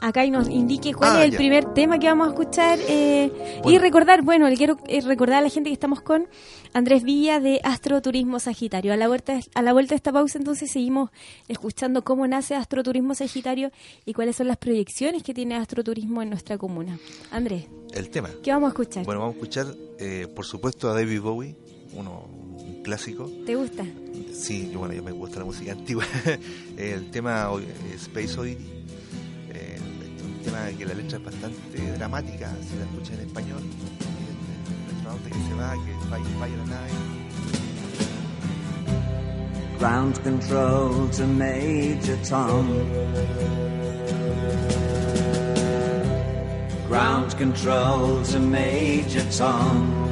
[0.00, 1.36] acá y nos indique cuál Ah, es el ya.
[1.38, 2.78] primer tema que vamos a escuchar.
[2.88, 3.30] eh,
[3.64, 6.26] Y recordar, bueno, le quiero eh, recordar a la gente que estamos con
[6.72, 8.92] Andrés Villa de Astroturismo Sagitario.
[8.92, 11.10] A la vuelta, a la vuelta de esta pausa, entonces seguimos
[11.48, 13.70] escuchando cómo nace Astroturismo Sagitario
[14.04, 16.98] y cuáles son las proyecciones que tiene Astroturismo en nuestra comuna.
[17.30, 19.04] Andrés, el tema ¿qué vamos a escuchar?
[19.04, 19.66] bueno vamos a escuchar
[19.98, 21.56] eh, por supuesto a David Bowie
[21.94, 22.24] uno
[22.56, 23.84] un clásico ¿Te gusta?
[24.32, 26.04] Sí, bueno, yo me gusta la música antigua.
[26.76, 27.50] el tema
[27.96, 28.64] Space Oddity,
[30.42, 33.62] tema que la letra es bastante dramática, si la en español.
[33.62, 36.90] El, astronauta que se va, que la nave.
[39.78, 42.66] Ground control to Major Tom.
[46.88, 50.10] Ground control to Major Tom.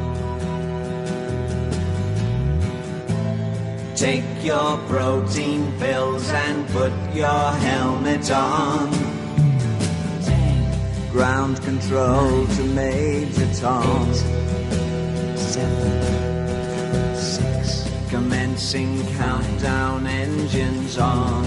[3.94, 9.17] Take your protein pills and put your helmet on.
[11.10, 14.12] Ground control to Major Tom.
[15.36, 17.88] Seven, six.
[18.10, 21.44] Commencing countdown engines on.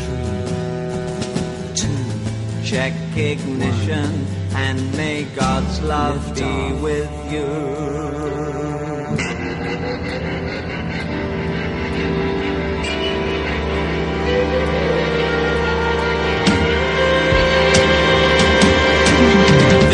[0.00, 2.64] Three, two.
[2.64, 7.44] Check ignition and may God's love be with you.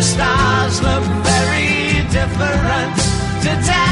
[0.00, 2.96] The stars look very different
[3.42, 3.89] today.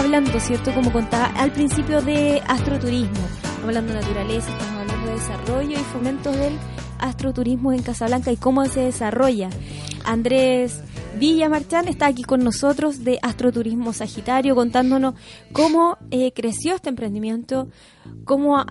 [0.00, 0.72] Hablando, ¿cierto?
[0.74, 3.26] Como contaba al principio de astroturismo.
[3.42, 6.58] Estamos hablando de naturaleza, estamos hablando de desarrollo y fomento del
[6.98, 9.50] astroturismo en Casablanca y cómo se desarrolla.
[10.04, 10.82] Andrés
[11.18, 15.14] Villamarchán está aquí con nosotros de Astroturismo Sagitario contándonos
[15.52, 17.68] cómo eh, creció este emprendimiento,
[18.24, 18.64] cómo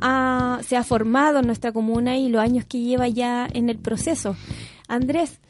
[0.64, 4.36] se ha formado en nuestra comuna y los años que lleva ya en el proceso.
[4.88, 5.41] Andrés,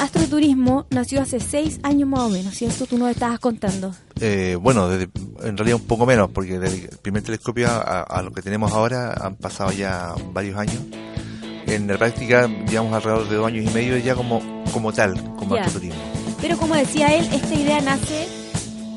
[0.00, 2.86] Astroturismo nació hace seis años más o menos, ¿cierto?
[2.86, 3.94] Tú nos estabas contando.
[4.20, 5.08] Eh, bueno, desde-
[5.42, 8.72] en realidad un poco menos, porque desde el primer telescopio a, a lo que tenemos
[8.72, 10.78] ahora han pasado ya varios años.
[11.66, 15.56] En la práctica llevamos alrededor de dos años y medio ya como, como tal, como
[15.56, 15.62] Ya.
[15.62, 16.00] astroturismo.
[16.40, 18.28] Pero como decía él, esta idea nace,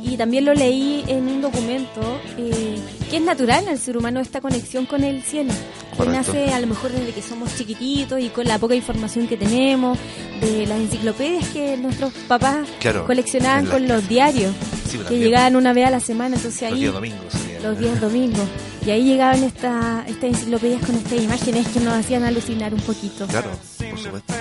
[0.04, 2.02] y también lo leí en un documento,
[2.38, 2.78] eh,
[3.10, 5.54] que es natural al ser humano esta conexión con el cielo.
[5.98, 6.32] Que Correcto.
[6.34, 9.98] nace a lo mejor desde que somos chiquititos y con la poca información que tenemos,
[10.42, 14.54] de las enciclopedias que nuestros papás Claro, coleccionaban con los diarios,
[14.88, 17.20] Sí, que llegaban una vez a la semana, entonces Los ahí días domingos.
[17.32, 17.60] sería.
[17.62, 18.48] los días domingos.
[18.86, 23.26] Y ahí llegaban esta- estas enciclopedias con estas imágenes que nos hacían alucinar un poquito.
[23.28, 23.50] Claro,
[23.90, 24.34] por supuesto.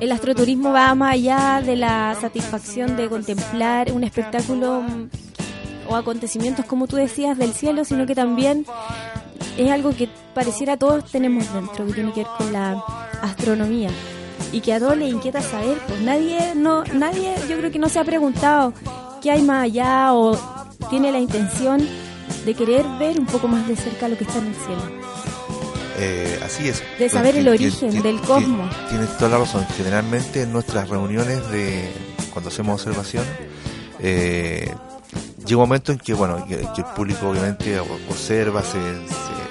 [0.00, 5.08] El astroturismo va más allá de la satisfacción de contemplar un espectáculo mm,
[5.86, 8.64] o acontecimientos, como tú decías, del cielo, sino que también
[9.56, 12.82] es algo que pareciera todos tenemos dentro, que tiene que ver con la
[13.22, 13.90] astronomía
[14.52, 15.78] y que a todos les inquieta saber.
[15.88, 18.72] Pues nadie, no, nadie, yo creo que no se ha preguntado
[19.22, 20.36] qué hay más allá o
[20.90, 21.86] tiene la intención
[22.44, 24.82] de querer ver un poco más de cerca lo que está en el cielo.
[25.98, 26.82] Eh, así es.
[26.98, 28.68] De saber el Tien- origen del cosmos.
[28.90, 29.64] Tienes toda la razón.
[29.76, 31.88] Generalmente en nuestras reuniones de
[32.32, 33.24] cuando hacemos observación,
[34.00, 34.74] eh,
[35.46, 39.43] llega un momento en que, bueno, que, que el público obviamente observa, se, se, se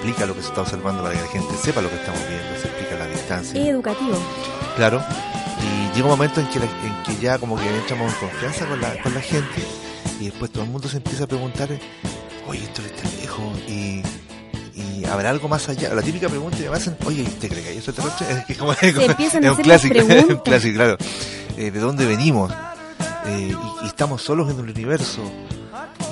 [0.00, 2.60] explica lo que se está observando para que la gente sepa lo que estamos viendo,
[2.60, 3.60] se explica la distancia.
[3.60, 4.16] Es educativo.
[4.76, 5.02] Claro.
[5.62, 8.66] Y llega un momento en que, la- en que ya como que entramos en confianza
[8.66, 9.62] con la, con la gente
[10.20, 11.68] y después todo el mundo se empieza a preguntar,
[12.48, 14.02] oye, esto está lejos y,
[14.74, 15.92] y habrá algo más allá.
[15.94, 18.26] La típica pregunta que me hacen, oye, ¿te crees que hay extraterrestre?
[18.38, 20.96] Es que como, empiezan a es un clásico, es un clásico, claro.
[21.58, 22.50] Eh, ¿De dónde venimos?
[23.26, 25.20] Eh, y, y estamos solos en el universo.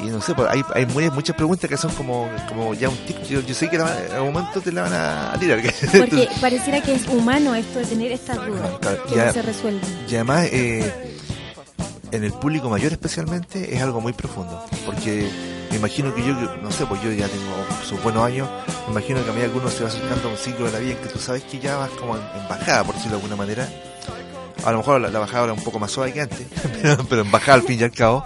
[0.02, 2.96] Y no sé, pues hay, hay muy- muchas preguntas que son como, como ya un
[2.98, 3.20] tic.
[3.24, 5.60] Yo, yo sé que la- en algún momento te la van a, a tirar.
[5.98, 9.42] Porque pareciera que es humano esto de tener estas dudas Claro, que ya- no se
[9.42, 9.80] resuelven.
[10.08, 11.14] Y además, eh,
[12.12, 14.64] en el público mayor especialmente, es algo muy profundo.
[14.86, 15.28] Porque
[15.70, 16.32] me imagino que yo,
[16.62, 17.52] no sé, pues yo ya tengo
[17.86, 18.48] sus buenos años,
[18.86, 20.78] me imagino que a medida que uno se va acercando a un ciclo de la
[20.78, 23.22] vida en que tú sabes que ya vas como en, en bajada, por decirlo de
[23.24, 23.68] alguna manera.
[24.64, 26.46] A lo mejor la, la bajada ahora un poco más suave que antes,
[26.82, 28.24] pero, pero en bajada al fin y al cabo.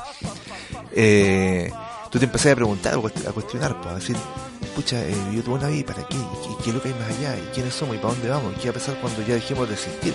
[0.94, 1.72] Eh,
[2.10, 4.16] tú te empezás a preguntar, a cuestionar, pues, a decir,
[4.74, 6.16] pucha, eh, yo tuve vida, ¿y ¿para qué?
[6.16, 7.36] ¿Y qué, es lo que hay más allá?
[7.36, 7.96] ¿Y quiénes somos?
[7.96, 8.52] ¿Y para dónde vamos?
[8.56, 10.12] ¿Y qué va a pasar cuando ya dejemos de existir?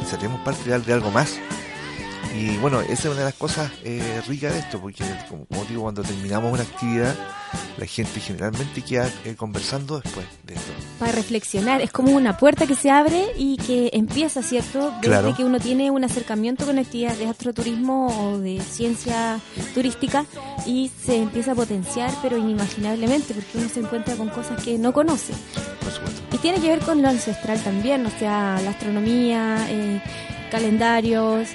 [0.00, 1.34] Este, seremos parte de, al- de algo más.
[2.34, 5.64] Y bueno, esa es una de las cosas eh, ricas de esto, porque como, como
[5.66, 7.14] digo, cuando terminamos una actividad,
[7.76, 10.72] la gente generalmente queda eh, conversando después de esto.
[10.98, 14.90] Para reflexionar, es como una puerta que se abre y que empieza, ¿cierto?
[14.90, 15.34] Desde Claro.
[15.36, 19.40] que uno tiene un acercamiento con actividades de astroturismo o de ciencia
[19.74, 20.24] turística
[20.66, 24.92] y se empieza a potenciar, pero inimaginablemente, porque uno se encuentra con cosas que no
[24.92, 25.32] conoce.
[25.82, 26.20] Por supuesto.
[26.32, 30.00] Y tiene que ver con lo ancestral también, o sea, la astronomía, eh,
[30.50, 31.48] calendarios,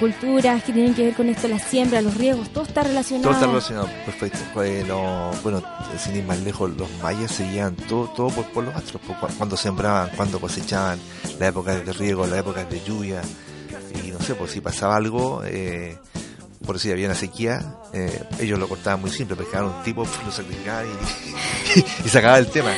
[0.00, 3.22] culturas que tienen que ver con esto, la siembra, los riegos, todo está relacionado.
[3.24, 4.62] Todo está relacionado, perfecto.
[4.64, 5.62] Eh, lo- bueno,
[5.98, 9.28] sin ir más lejos, los mayas seguían todo, todo por, por los astros, por cu-
[9.38, 10.98] cuando sembraban, cuando cosechaban,
[11.38, 13.20] la época de riego, la época de lluvia,
[14.04, 15.96] y no sé, pues si pasaba algo, eh,
[16.66, 20.30] por decir, había una sequía, eh, ellos lo cortaban muy simple, pescaban un tipo, lo
[20.32, 22.70] sacrificaban y, y, sacaba el tema.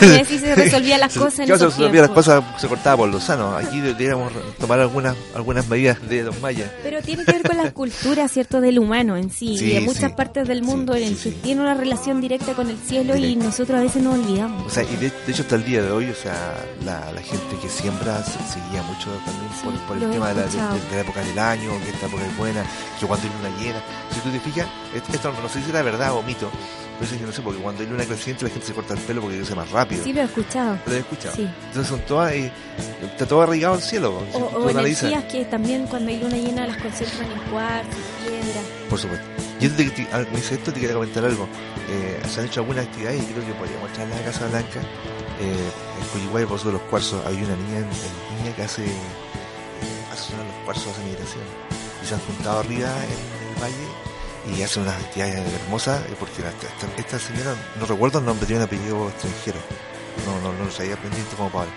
[0.00, 3.08] Y así se resolvían las cosas en claro, se resolvían las cosas, se cortaba por
[3.08, 3.62] los sanos.
[3.64, 6.70] Aquí deberíamos tomar algunas, algunas medidas de los mayas.
[6.82, 9.80] Pero tiene que ver con la cultura, ¿cierto?, del humano en sí, Sí, y de
[9.80, 10.16] muchas sí.
[10.16, 13.16] partes del mundo Sí, en el sí, que tiene una relación directa con el cielo
[13.16, 14.64] y nosotros a veces nos olvidamos.
[14.66, 17.20] O sea, y de, de hecho hasta el día de hoy, o sea, la, la
[17.20, 20.74] gente que siembra se seguía mucho también por, por el tema de la, de- escuchado.
[20.90, 22.64] de la época del año, que esta época es buena,
[23.00, 23.82] que cuando hay luna llena.
[24.14, 26.50] Si tú te fijas, esto no sé si era verdad o mito,
[26.98, 29.00] pero es que no sé, porque cuando hay luna creciente la gente se corta el
[29.00, 30.04] pelo porque crece más rápido.
[30.04, 30.78] Sí, lo he escuchado.
[30.86, 31.34] ¿Lo he escuchado?
[31.36, 31.48] Sí.
[31.68, 32.52] Entonces son todas, eh,
[33.02, 34.22] está todo arraigado al cielo.
[34.34, 37.88] O, o energías que también cuando hay luna llena las concentran en cuarzo,
[38.22, 38.60] piedra.
[38.90, 39.26] Por supuesto.
[39.60, 41.46] Yo te, te- ah, me dice esto, te quería comentar algo.
[41.88, 44.80] Eh, se han hecho algunas actividades y creo que podríamos traerlas a Casa Blanca.
[45.40, 48.84] Eh, en Cuyiguay, por eso de los cuarzos, hay una niña, en- niña que hace,
[48.84, 48.90] eh,
[50.12, 51.44] hace sonar los cuarzos, hace meditación.
[52.02, 53.88] Y se han juntado arriba en el valle
[54.56, 58.60] y hacen unas actividades hermosas eh, porque esta, esta señora, no recuerdo el nombre, tiene
[58.62, 59.58] un apellido extranjero.
[60.26, 61.70] No, no, no lo sabía pendiente como Pablo.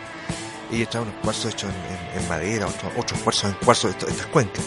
[0.72, 4.08] Ella trae unos cuarzos hechos en, en- en madera, otros, otros cuarzos en cuarzos, esto-
[4.08, 4.66] estas cuencas.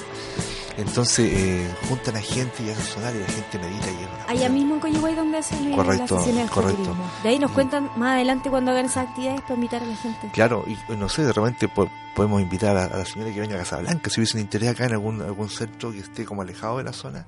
[0.77, 4.25] Entonces eh, juntan a gente y hacen sonar y la gente medita y es una
[4.29, 6.97] Allá mismo en Coyhuay donde hacen Correcto, las correcto.
[7.25, 10.29] De ahí nos cuentan más adelante cuando hagan esas actividades para invitar a la gente.
[10.33, 13.57] Claro, y no sé, de repente po- podemos invitar a, a la señora que venga
[13.57, 16.79] a Casablanca, si hubiese un interés acá en algún, algún centro que esté como alejado
[16.79, 17.27] de la zona.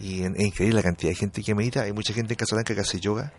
[0.00, 1.82] Y es increíble la cantidad de gente que medita.
[1.82, 3.32] Hay mucha gente en Casablanca que hace yoga,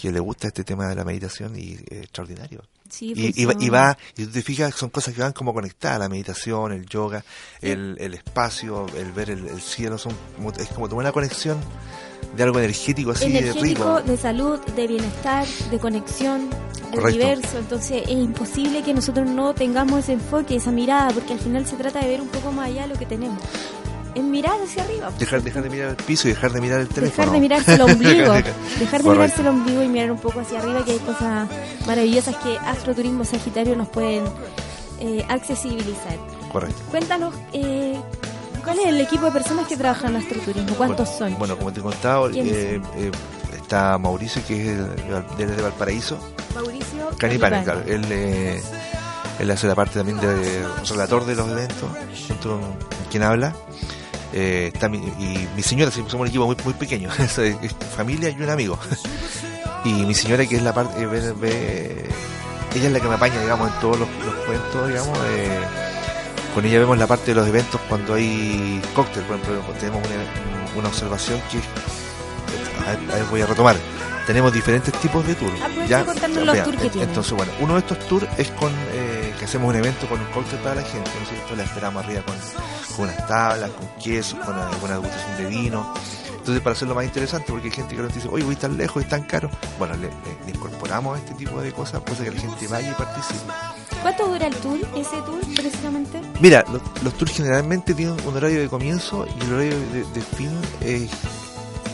[0.00, 2.62] que le gusta este tema de la meditación y es extraordinario.
[2.88, 5.52] Sí, Y, y va, y va, y tú te fijas, son cosas que van como
[5.52, 7.24] conectadas, la meditación, el yoga,
[7.60, 11.58] el, el espacio, el ver el, el cielo, son como- es como tomar una conexión
[12.36, 14.02] de algo energético así de energético, rico.
[14.02, 16.56] de salud, de bienestar, de conexión, de
[16.98, 17.02] Correcto.
[17.08, 17.58] universo.
[17.58, 21.76] Entonces es imposible que nosotros no tengamos ese enfoque, esa mirada, porque al final se
[21.76, 23.42] trata de ver un poco más allá de lo que tenemos.
[24.16, 25.10] Es mirar hacia arriba.
[25.18, 27.10] Dejar, dejar de mirar el piso y dejar de mirar el teléfono.
[27.26, 28.32] Dejar de mirarse el ombligo,
[28.78, 31.48] dejar de mirarse el ombligo y mirar un poco hacia arriba, que hay cosas
[31.86, 34.24] maravillosas que Astroturismo Sagitario nos pueden
[35.00, 36.16] eh, accesibilizar.
[36.50, 36.80] Correcto.
[36.90, 38.00] Cuéntanos, eh,
[38.64, 40.74] ¿cuál es el equipo de personas que trabajan en Astroturismo?
[40.76, 41.38] ¿Cuántos bueno, son?
[41.38, 43.10] Bueno, como te he contado, ¿Quiénes eh, eh,
[43.54, 46.16] está Mauricio, que es el- de, de Valparaíso.
[46.54, 47.62] Mauricio Canipane.
[47.64, 47.82] claro.
[47.86, 48.62] Él, eh,
[49.40, 51.90] él hace la parte también de relator de los eventos,
[52.28, 52.76] junto con
[53.10, 53.52] quien habla.
[54.32, 58.28] Eh, está mi, y mi señora, somos un equipo muy, muy pequeño, es, es familia
[58.30, 58.78] y un amigo.
[59.84, 62.04] y mi señora, que es la parte, eh, ve- ve-
[62.74, 65.18] ella es la que me apaña, digamos, en todos los, los cuentos, digamos.
[65.30, 65.60] eh,
[66.54, 70.78] con ella vemos la parte de los eventos cuando hay cóctel, por ejemplo, tenemos una,
[70.80, 71.58] una observación que,
[72.86, 73.76] a ver, a ver, voy a retomar.
[74.26, 75.52] Tenemos diferentes tipos de tours.
[76.46, 77.08] Los que tienen.
[77.10, 78.72] Entonces, bueno, uno de estos tours es con
[79.46, 81.56] que hacemos un evento con un cóctel para la gente, ¿no es cierto?
[81.56, 82.34] La esperamos arriba con,
[82.96, 85.94] con unas tablas, con quesos, con alguna degustación de vino.
[86.30, 89.02] Entonces, para hacerlo más interesante, porque hay gente que nos dice, oye, voy tan lejos,
[89.02, 89.48] es tan caro.
[89.78, 92.94] Bueno, le, le- le incorporamos este tipo de cosas, cosa que la gente vaya y
[92.94, 93.40] participe.
[94.02, 96.20] ¿Cuánto dura el tour, ese tour precisamente?
[96.40, 100.20] Mira, los, los tours generalmente tienen un horario de comienzo y el horario de, de
[100.20, 100.50] fin
[100.80, 101.10] es,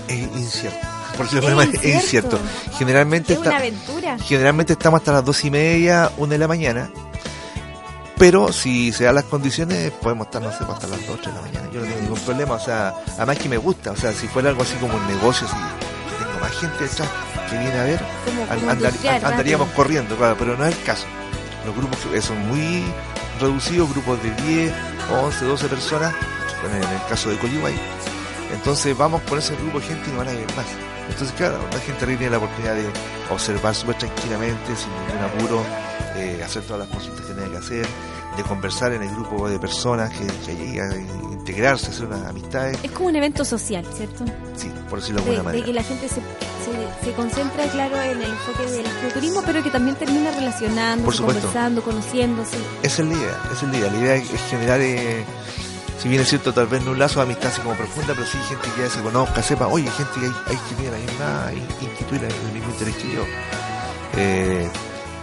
[0.09, 0.79] es incierto.
[1.17, 2.39] Por decirlo de alguna manera, es incierto.
[2.79, 4.19] Generalmente Es una está, aventura.
[4.19, 6.91] generalmente estamos hasta las dos y media, una de la mañana.
[8.23, 11.33] Pero si se dan las condiciones, podemos estar, no sé, hasta las 2, 3 de
[11.33, 11.69] la mañana.
[11.73, 12.55] Yo no tengo ningún problema.
[12.55, 13.91] O sea, además que me gusta.
[13.91, 17.09] O sea, si fuera algo así como un negocio, si tengo más gente detrás
[17.51, 20.77] que viene a ver, Como, and- como andar- industrial, andaríamos corriendo, claro, pero no es
[20.79, 21.05] el caso.
[21.67, 22.85] Los grupos son muy
[23.41, 24.73] reducidos, grupos de 10,
[25.11, 26.15] 11, 12 personas,
[26.65, 27.75] en el caso de Coyihuay.
[28.53, 30.67] Entonces vamos con ese grupo de gente y no van a ver más.
[31.09, 32.87] Entonces, claro, la gente tiene la oportunidad de
[33.31, 35.65] observar súper tranquilamente, sin ningún apuro,
[36.15, 37.87] eh, hacer todas las consultas que tenga que hacer,
[38.37, 40.97] de conversar en el grupo de personas que, que llega a
[41.33, 42.79] integrarse, hacer unas amistades.
[42.83, 44.25] Es como un evento social, ¿cierto?
[44.57, 45.65] Sí, por decirlo de De, alguna de manera.
[45.67, 49.71] que la gente se, se, se concentra, claro, en el enfoque del turismo, pero que
[49.71, 52.57] también termina relacionando, conversando, conociéndose.
[52.83, 53.91] Esa es la idea, esa es la idea.
[53.93, 55.25] La idea es generar, eh,
[56.01, 58.27] si bien es cierto, tal vez no un lazo de amistad así como profunda, pero
[58.27, 60.99] sí gente que ya se conozca, sepa, oye, gente que hay, hay que tiene la
[60.99, 63.23] misma la- el mismo interés que yo.
[64.17, 64.71] Eh,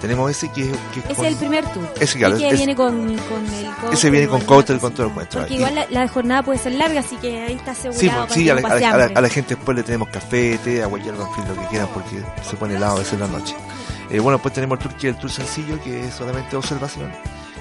[0.02, 1.94] tenemos ese que, que es con- el primer tour.
[2.00, 5.10] Ese, claro, que viene con, con el costo, ese viene con el- costo del control
[5.10, 5.40] encuentro.
[5.42, 8.00] Porque igual la, la jornada puede ser larga, así que ahí está asegurado.
[8.00, 9.18] Sí, pues, sí a, la, a la- a la- hambre.
[9.18, 11.88] a la gente después le tenemos café, té, agua algo, en fin, lo que quieran,
[11.94, 13.56] porque se pone helado a veces en la noche.
[14.10, 17.12] Eh, bueno, después tenemos el tour que es el tour sencillo, que es solamente observación,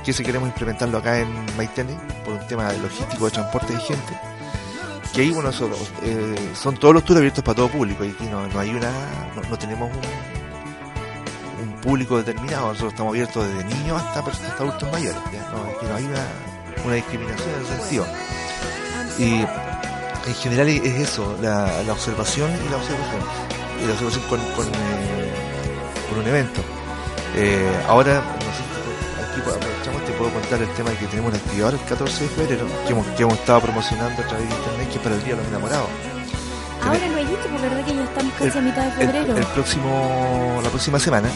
[0.04, 3.80] que ese queremos implementarlo acá en Maitene, por un tema de logístico de transporte de
[3.80, 4.18] gente.
[5.12, 5.72] Que ahí, bueno, son,
[6.04, 8.90] eh, son todos los tours abiertos para todo público, y aquí no, no hay una,
[9.34, 10.37] no, no tenemos un
[11.88, 15.40] público determinado, nosotros estamos abiertos desde niños hasta, hasta adultos mayores, ¿ya?
[15.50, 16.26] No, aquí no hay una,
[16.84, 18.06] una discriminación en ese sentido.
[19.18, 19.40] Y
[20.28, 23.22] en general es eso, la, la observación y la observación.
[23.82, 25.32] Y la observación con, con, eh,
[26.10, 26.60] con un evento.
[27.36, 31.38] Eh, ahora, no sé aquí aprovechamos, te puedo contar el tema de que tenemos una
[31.38, 34.88] actividad el 14 de febrero, que hemos, que hemos estado promocionando a través de internet,
[34.90, 35.88] que es para el Día de los Enamorados.
[36.84, 39.36] Ahora lo he dicho, porque verdad que ya estamos casi a mitad de El, febrero.
[39.38, 41.30] el próximo, la próxima semana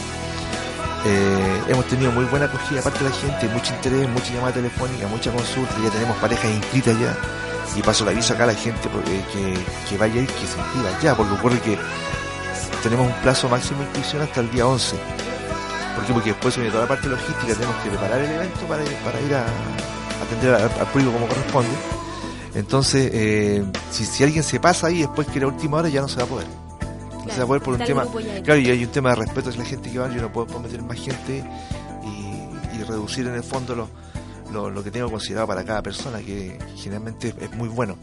[1.05, 5.07] eh, hemos tenido muy buena acogida aparte de la gente, mucho interés, mucha llamada telefónica,
[5.07, 7.15] mucha consulta, ya tenemos parejas inscritas ya.
[7.75, 9.57] Y paso el aviso acá a la gente porque- que,
[9.89, 11.77] que vaya y que se inscriba ya, porque ocurre que
[12.83, 14.95] tenemos un plazo máximo de inscripción hasta el día 11.
[15.95, 16.13] ¿Por qué?
[16.13, 19.33] Porque después viene toda la parte logística, tenemos que preparar el evento para, para ir
[19.35, 19.45] a
[20.23, 21.69] atender al, al público como corresponde.
[22.55, 26.07] Entonces, eh, si, si alguien se pasa ahí después que la última hora ya no
[26.07, 26.47] se va a poder.
[27.33, 28.03] Se va a poder por un tema.
[28.43, 30.59] Claro, y hay un tema de respeto hacia la gente que va, yo no puedo
[30.59, 31.43] meter más gente
[32.05, 33.89] y, y reducir en el fondo lo,
[34.51, 37.97] lo, lo que tengo considerado para cada persona, que generalmente es, muy bueno.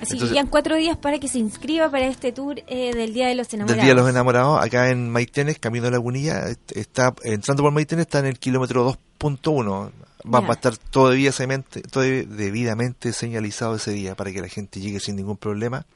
[0.00, 3.12] Así entonces- que quedan cuatro días para que se inscriba para este tour eh, del
[3.12, 3.76] Día de los Enamorados.
[3.76, 7.72] Del Día de los Enamorados, acá en Maitenes, Camino de Lagunilla, est- está entrando por
[7.72, 9.90] Maitenes, está en el kilómetro 2.1.
[10.32, 14.80] Va, va a estar todo debidamente, todo debidamente señalizado ese día para que la gente
[14.80, 15.86] llegue sin ningún problema.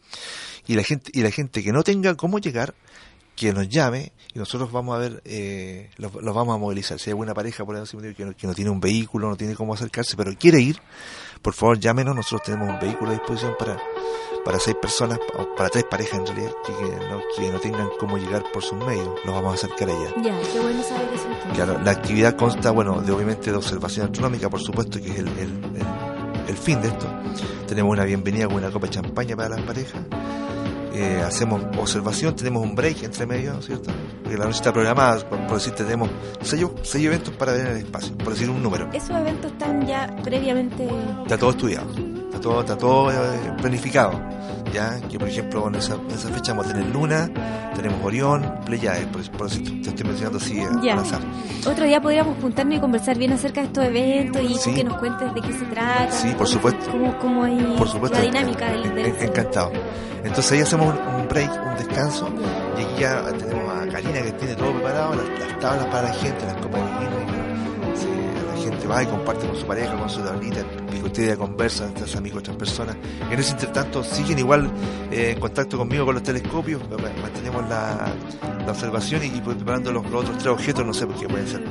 [0.66, 2.74] Y la gente, y la gente que no tenga cómo llegar,
[3.34, 6.98] que nos llame y nosotros vamos a ver, eh, los, los vamos a movilizar.
[6.98, 9.54] Si hay alguna pareja, por ejemplo, que no, que no tiene un vehículo, no tiene
[9.54, 10.78] cómo acercarse, pero quiere ir,
[11.40, 13.78] por favor llámenos, nosotros tenemos un vehículo a disposición para,
[14.44, 17.88] para seis personas, o para tres parejas en realidad, que, que no, que no tengan
[17.98, 20.14] cómo llegar por sus medios, los vamos a acercar allá.
[20.22, 21.26] Ya, qué bueno saber eso.
[21.54, 25.28] Claro, la actividad consta, bueno, de obviamente de observación astronómica, por supuesto, que es el,
[25.28, 26.12] el, el-
[26.48, 27.06] el fin de esto.
[27.68, 30.02] Tenemos una bienvenida con una copa de champaña para las parejas.
[30.94, 33.90] Eh, hacemos observación, tenemos un break entre medio, ¿no es ¿cierto?
[34.22, 36.10] Porque la noche está programada, por, por decirte, tenemos
[36.42, 38.90] seis, seis eventos para ver en el espacio, por decir un número.
[38.92, 40.86] Esos eventos están ya previamente...
[41.22, 41.86] Está todo estudiado,
[42.26, 43.16] está todo, está todo eh,
[43.60, 44.20] planificado.
[44.72, 47.28] Ya, que por ejemplo en esa, en esa fecha vamos a tener Luna,
[47.76, 50.94] tenemos Orión, Pleiades, por, por decir, te estoy mencionando así eh, Ya.
[50.94, 51.20] al azar.
[51.66, 54.74] Otro día podríamos juntarnos y conversar bien acerca de estos eventos y Sí.
[54.74, 56.10] que nos cuentes de qué se trata.
[56.10, 56.90] Sí, por supuesto.
[56.90, 58.16] Cómo, cómo hay Por supuesto.
[58.18, 59.72] la dinámica del, del en- Encantado.
[60.24, 62.28] Entonces ahí hacemos un, un break, un descanso,
[62.78, 66.14] y aquí ya tenemos a Karina que tiene todo preparado, las, las tablas para la
[66.14, 68.31] gente, las copas de vino, y la
[68.62, 70.60] gente va y comparte con su pareja, con su tablita,
[70.90, 72.96] picotea, conversa, estás amigos otras personas.
[73.30, 74.70] En ese intertanto siguen igual
[75.10, 78.12] eh, en contacto conmigo con los telescopios, ma- mantenemos la,
[78.68, 81.62] observación y, y preparando los, otros tres objetos, no sé, porque pueden ser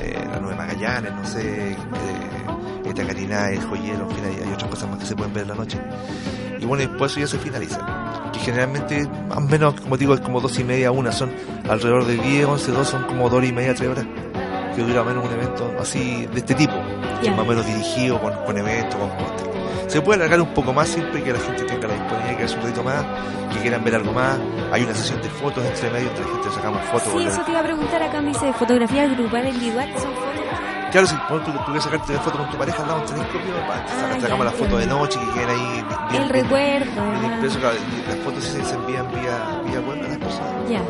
[0.00, 1.76] eh, la nube Magallanes, no sé, eh,
[2.84, 5.42] esta Carina, el joyero, en fin, hay, hay otras cosas más que se pueden ver
[5.44, 5.80] en la noche.
[6.60, 7.80] Y bueno, después eso ya se finaliza.
[8.32, 11.32] Que generalmente, más o menos, como digo, es como dos y media, una, son
[11.68, 14.06] alrededor de 10, 11, 2, son como dos y media, tres horas.
[14.74, 16.74] Que dura menos un evento así, de este tipo.
[17.20, 19.44] que es más o menos dirigido, con, con eventos, con costes.
[19.92, 22.58] Se puede alargar un poco más siempre que la gente tenga la disponibilidad que hacer
[22.58, 23.04] un ratito más,
[23.52, 24.38] que quieran ver algo más.
[24.72, 27.12] Hay una sesión de fotos entre medio, entre la gente sacamos fotos.
[27.12, 30.34] Sí, la- eso te iba a preguntar acá, me dice fotografía grupal individual, son fotos.
[30.90, 33.08] Claro, si tú, tú quieres sacarte foto con tu pareja al lado Ah,
[33.86, 34.98] saca- ya, sacamos las fotos de entiendo.
[34.98, 37.34] noche que queden ahí bien, El recuerdo, bien ¿verdad?
[37.34, 40.68] impreso, claro, y las fotos sí se, se envían vía, vía web a las personas.
[40.70, 40.80] Ya.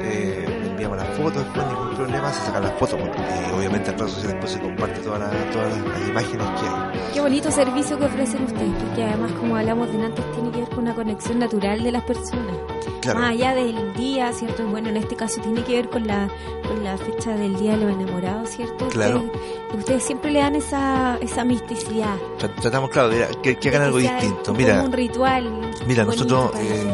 [0.00, 3.18] Eh, enviamos las fotos, después ningún problema, se sacan las fotos, porque
[3.56, 7.00] obviamente en redes sociales después se comparte todas las, todas las, las imágenes que hay.
[7.14, 10.68] Qué bonito servicio que ofrecen ustedes, porque además, como hablamos de antes, tiene que ver
[10.68, 12.56] con una conexión natural de las personas.
[13.00, 13.20] Claro.
[13.20, 14.66] Más allá del día, ¿cierto?
[14.66, 16.28] Bueno, en este caso tiene que ver con la,
[16.66, 18.88] con la fecha del Día de los Enamorados, ¿cierto?
[18.88, 19.18] Claro.
[19.18, 22.16] Ustedes, ustedes siempre le dan esa, esa misticidad.
[22.38, 24.52] Tra- Tratamos, claro, de que, que hagan algo distinto.
[24.54, 25.70] Mira, un ritual.
[25.86, 26.84] Mira, nosotros eh,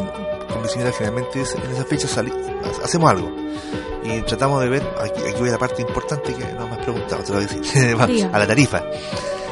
[0.65, 3.31] mi señora generalmente en esa fecha ha- hacemos algo
[4.03, 6.79] y tratamos de ver, aquí, aquí voy a la parte importante que no me has
[6.83, 8.83] preguntado, te lo voy a decir, a la tarifa.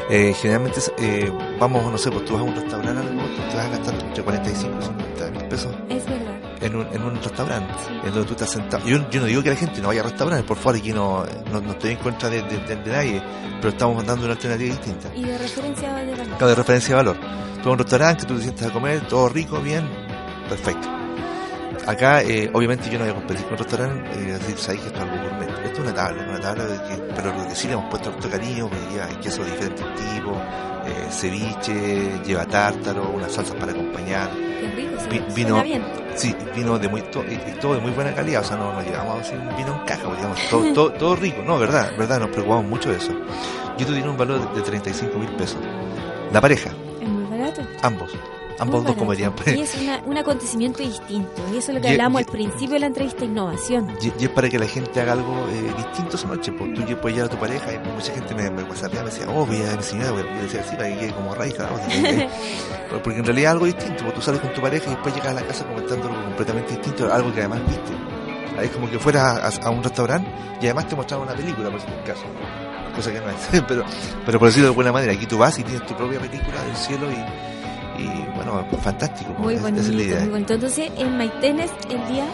[0.10, 3.66] Eh, generalmente eh, vamos, no sé, pues tú vas a un restaurante algo, te vas
[3.66, 6.34] a gastar entre 45 y 50 mil pesos Es verdad.
[6.62, 7.94] en un, en un restaurante, Sí.
[8.04, 8.86] en donde tú estás sentado.
[8.86, 11.26] Yo, yo no digo que la gente no vaya a restaurantes, por favor, aquí no,
[11.52, 13.24] no, no estoy en contra de, de- de- de nadie,
[13.60, 15.08] pero estamos dando una alternativa distinta.
[15.16, 16.28] Y de referencia de valor.
[16.28, 17.16] Claro, de referencia de valor.
[17.18, 19.90] Tú vas a un restaurante, que tú te sientas a comer, todo rico, bien,
[20.50, 20.88] perfecto.
[21.86, 24.88] Acá, eh, obviamente, yo no voy a competir con un restaurante, eh, decir, sabes que
[24.88, 25.50] esto es algo gourmet.
[25.66, 28.10] Esto es una tabla, una tabla de que, pero lo que sí le hemos puesto
[28.10, 30.38] harto cariño, que lleva queso de diferentes tipos,
[30.86, 34.30] eh, ceviche, lleva tártaro, unas salsas para acompañar.
[34.76, 35.84] Rico, Vi- suena, vino- bien.
[36.16, 38.72] Sí, vino de muy, to- y, y todo de muy buena calidad, o sea, no
[38.72, 41.92] nos llevamos así un vino en caja, pues, digamos, todo, todo, todo rico, no, verdad,
[41.98, 43.12] verdad, nos preocupamos mucho de eso.
[43.78, 45.58] Yo te tiene un valor de 35 mil pesos.
[46.32, 46.70] La pareja,
[47.02, 47.62] Es muy barato.
[47.82, 48.12] ambos,
[48.60, 49.34] ambos dos comerían.
[49.48, 51.42] Y es una, un acontecimiento distinto.
[51.54, 53.96] Y eso es lo que Y- hablábamos y- al principio de la entrevista, innovación.
[54.02, 57.16] Y, es para que la gente haga algo eh, distinto esa noche, pues tú puedes
[57.18, 59.76] llevar a tu pareja y mucha gente me, me whatsappea, me decía, oh, voy a
[59.76, 61.70] mi señora, voy a- yo decía, sí, para que quede como raica,
[63.04, 65.30] porque en realidad es algo distinto, pues tú sales con tu pareja y después llegas
[65.32, 67.92] a la casa comentando algo completamente distinto, algo que además viste.
[68.62, 70.30] Es como que fueras a, a un restaurante
[70.62, 72.24] y además te mostraron una película, por ejemplo, caso.
[72.96, 73.84] Cosa que no es, pero,
[74.26, 76.76] pero por decirlo de alguna manera, aquí tú vas y tienes tu propia película del
[76.76, 77.16] cielo y,
[77.98, 79.34] y bueno, fantástico.
[79.38, 80.24] Muy bonito, esa es la idea.
[80.24, 82.26] Entonces, en Maitenes, el día,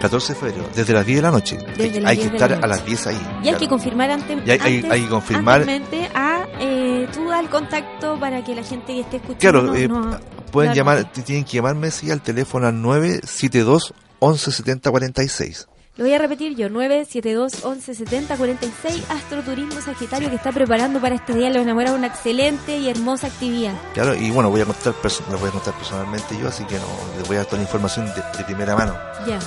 [0.00, 1.58] 14 de febrero, desde las 10 de la noche.
[1.76, 3.16] Desde hay las hay 10 que de la estar a las 10 ahí.
[3.16, 3.58] y hay claro.
[3.58, 4.38] que confirmar antes.
[4.46, 5.66] Y hay- hay- antes- hay que confirmar-
[6.14, 9.60] a, eh, tú da el contacto para que la gente que esté escuchando.
[9.62, 10.18] Claro, eh, no-
[10.52, 10.92] pueden claro.
[10.96, 15.66] llamar, tienen que llamarme sí, al teléfono al 972 11 70 46.
[15.98, 21.16] Lo voy a repetir yo, 972 11 70 46 Astroturismo Sagitario que está preparando para
[21.16, 23.74] este día los enamorados una excelente y hermosa actividad.
[23.94, 24.94] Claro, y bueno, voy a contar,
[25.30, 26.86] lo voy a contar personalmente yo, así que no,
[27.18, 28.94] les voy a dar toda la información de, de primera mano.
[29.26, 29.40] Ya.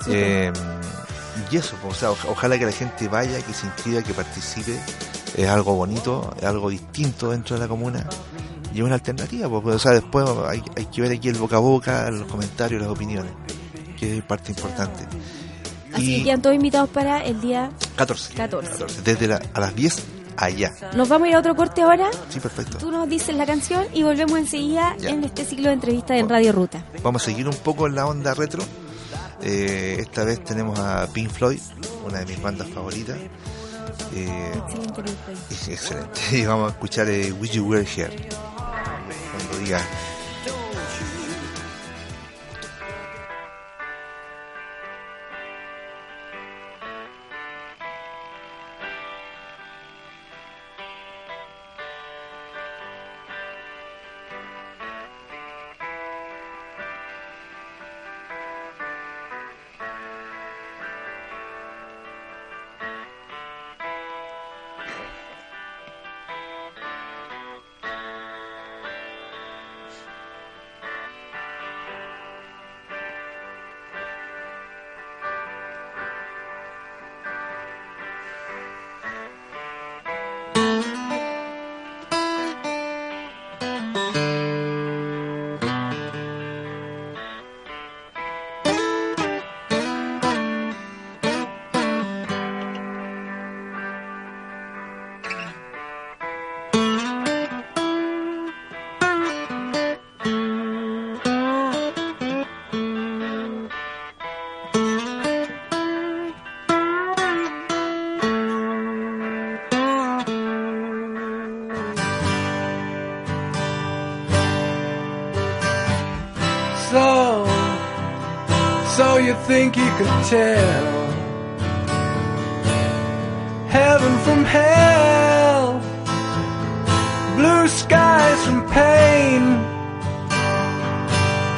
[0.00, 0.14] súper.
[0.14, 0.52] Eh,
[1.50, 4.12] y eso, pues, o sea, oj- ojalá que la gente vaya, que se inscriba, que
[4.14, 4.78] participe.
[5.36, 8.06] Es algo bonito, es algo distinto dentro de la comuna.
[8.74, 11.56] Y es una alternativa, pues, o sea, después hay, hay que ver aquí el boca
[11.56, 13.32] a boca, los comentarios, las opiniones,
[13.98, 15.04] que es parte importante.
[15.94, 18.34] Así y que quedan todos invitados para el día 14.
[18.34, 18.84] 14.
[19.04, 20.02] Desde la- a las 10
[20.36, 20.72] allá.
[20.94, 22.10] Nos vamos a ir a otro corte ahora.
[22.28, 22.78] Sí, perfecto.
[22.78, 25.10] Tú nos dices la canción y volvemos enseguida Ya.
[25.10, 26.84] en este ciclo de entrevistas en Radio Ruta.
[27.02, 28.62] Vamos a seguir un poco en la onda retro.
[29.42, 31.60] Eh, esta vez tenemos a Pink Floyd,
[32.06, 33.16] una de mis bandas favoritas.
[34.14, 35.18] Eh, Excelente grupo.
[35.50, 36.20] es excelente.
[36.32, 38.28] Y vamos a escuchar eh, Wish You Were Here.
[38.56, 39.80] Cuando diga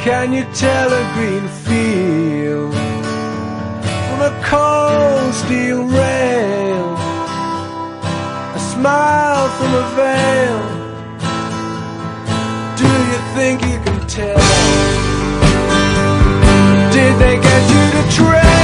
[0.07, 2.72] Can you tell a green field
[4.07, 6.94] from a cold steel rail?
[8.54, 10.61] A smile from a veil.
[12.76, 14.38] Do you think you can tell?
[16.92, 18.55] Did they get you to train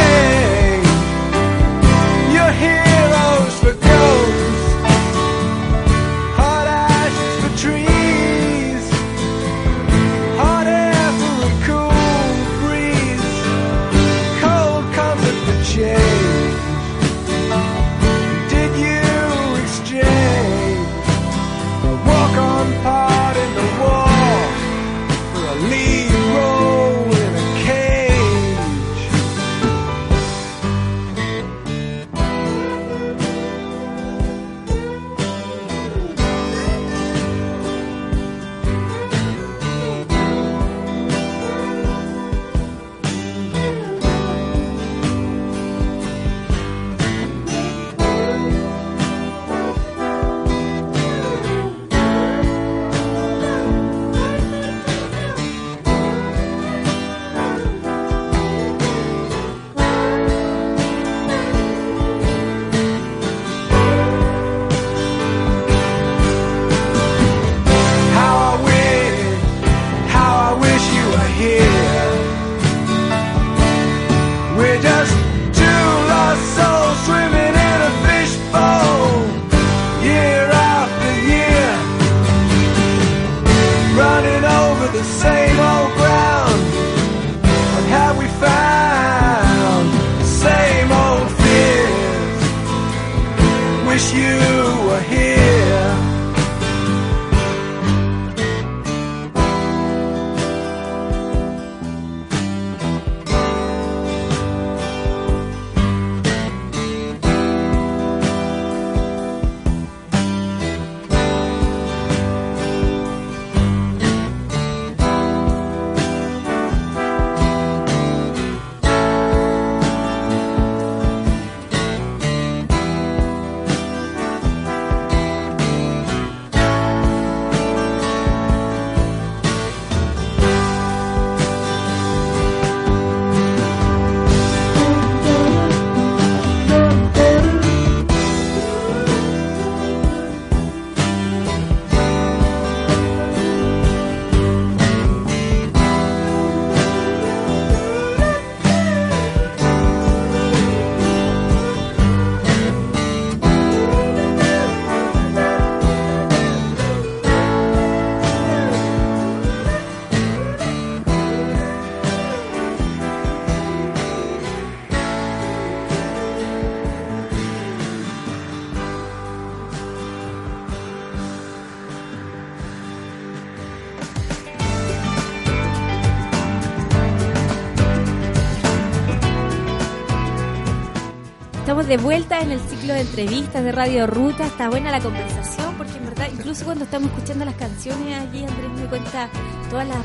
[181.89, 184.47] De vuelta en el ciclo de entrevistas de Radio Ruta.
[184.47, 188.71] Está buena la conversación porque en verdad, incluso cuando estamos escuchando las canciones, allí Andrés
[188.81, 189.29] me cuenta
[189.69, 189.99] todas las,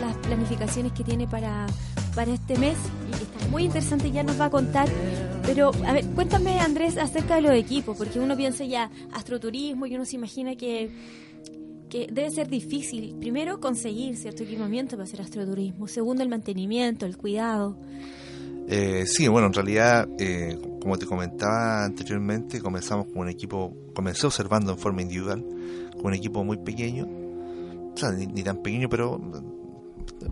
[0.00, 1.66] las planificaciones que tiene para,
[2.14, 2.78] para este mes
[3.10, 4.88] y está muy interesante, ya nos va a contar.
[5.44, 9.94] Pero, a ver, cuéntame Andrés acerca de los equipos, porque uno piensa ya astroturismo y
[9.96, 10.90] uno se imagina que,
[11.90, 17.16] que debe ser difícil, primero, conseguir cierto equipamiento para hacer astroturismo, segundo, el mantenimiento, el
[17.18, 17.76] cuidado.
[18.68, 24.26] Eh, sí, bueno, en realidad, eh, como te comentaba anteriormente, comenzamos con un equipo, comencé
[24.26, 25.44] observando en forma individual,
[25.92, 29.20] con un equipo muy pequeño, o sea, ni, ni tan pequeño, pero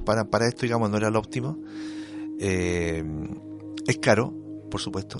[0.04, 1.58] para, para esto, digamos, no era lo óptimo.
[2.38, 3.04] Eh,
[3.86, 4.32] es caro,
[4.70, 5.18] por supuesto.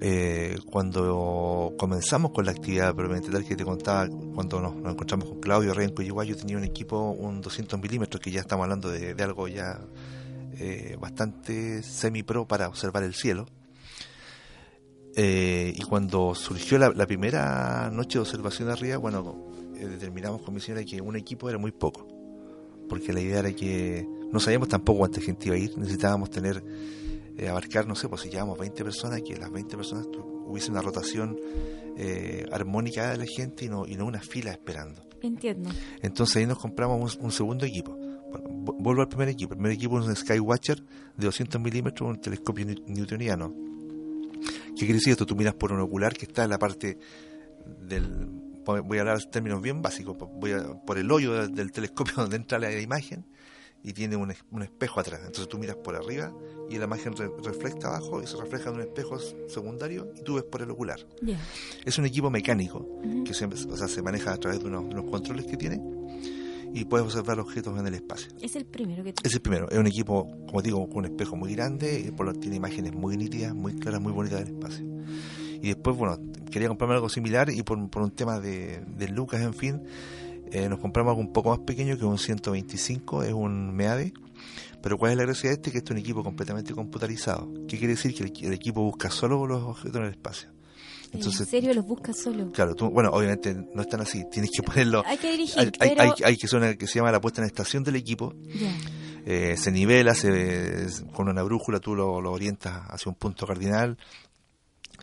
[0.00, 5.28] Eh, cuando comenzamos con la actividad probablemente tal que te contaba, cuando nos, nos encontramos
[5.28, 8.64] con Claudio Rey en Coyhua, yo tenía un equipo, un 200 milímetros, que ya estamos
[8.64, 9.80] hablando de, de algo ya
[10.60, 13.46] eh, bastante semi-pro para observar el cielo.
[15.14, 20.54] Eh, y cuando surgió la, la, primera noche de observación arriba, bueno, eh, determinamos con
[20.54, 22.08] mi señora que un equipo era muy poco,
[22.88, 26.62] porque la idea era que no sabíamos tampoco cuánta gente iba a ir, necesitábamos tener,
[27.48, 30.06] abarcar, no sé, pues si llevábamos 20 personas, que las 20 personas
[30.46, 31.36] hubiese una rotación
[32.52, 35.02] armónica de la gente y no, y no una fila esperando.
[35.20, 35.70] Entiendo.
[36.02, 37.96] Entonces ahí nos compramos un, un segundo equipo.
[38.30, 38.48] Bueno,
[38.78, 39.54] vuelvo al primer equipo.
[39.54, 40.82] El primer equipo es un Skywatcher
[41.16, 43.54] de 200 milímetros, un telescopio newtoniano.
[44.76, 45.26] ¿Qué quiere decir esto?
[45.26, 46.98] Tú miras por un ocular que está en la parte
[47.80, 48.28] del...
[48.64, 50.16] Voy a hablar en términos bien básicos.
[50.18, 53.24] Voy a, por el hoyo del, del telescopio donde entra la imagen
[53.82, 55.20] y tiene un, un, espejo atrás.
[55.20, 56.32] Entonces tú miras por arriba
[56.68, 59.18] y la imagen re, refleja abajo y se refleja en un espejo
[59.48, 61.00] secundario y tú ves por el ocular.
[61.22, 61.40] Yeah.
[61.84, 63.24] Es un equipo mecánico uh -huh.
[63.24, 65.80] que se, o sea, se maneja a través de unos, de unos controles que tiene
[66.74, 68.30] y puedes observar objetos en el espacio.
[68.40, 69.68] Es el primero que Es el primero.
[69.70, 72.92] Es un equipo, como digo, con un espejo muy grande y por lo tiene imágenes
[72.94, 74.84] muy nítidas, muy claras, muy bonitas del espacio.
[75.60, 76.18] Y después, bueno,
[76.50, 79.82] quería comprarme algo similar y por, por un tema de, de lucas, en fin,
[80.52, 84.12] eh, nos compramos algo un poco más pequeño que un 125, es un MEADE.
[84.80, 85.72] Pero ¿cuál es la gracia de este?
[85.72, 87.52] Que este es un equipo completamente computarizado.
[87.66, 88.14] ¿Qué quiere decir?
[88.14, 90.50] Que el, el equipo busca solo los objetos en el espacio.
[91.12, 92.52] Entonces, ¿En serio los buscas solo?
[92.52, 95.02] Claro, tú, bueno, obviamente no están así, tienes que ponerlo.
[95.06, 96.02] Hay que dirigir, hay, pero...
[96.02, 98.34] hay, hay, que hacer una que se llama la puesta en estación del equipo.
[98.44, 98.76] Yeah.
[99.30, 103.98] Eh, se nivela, se, con una brújula tú lo, lo, orientas hacia un punto cardinal.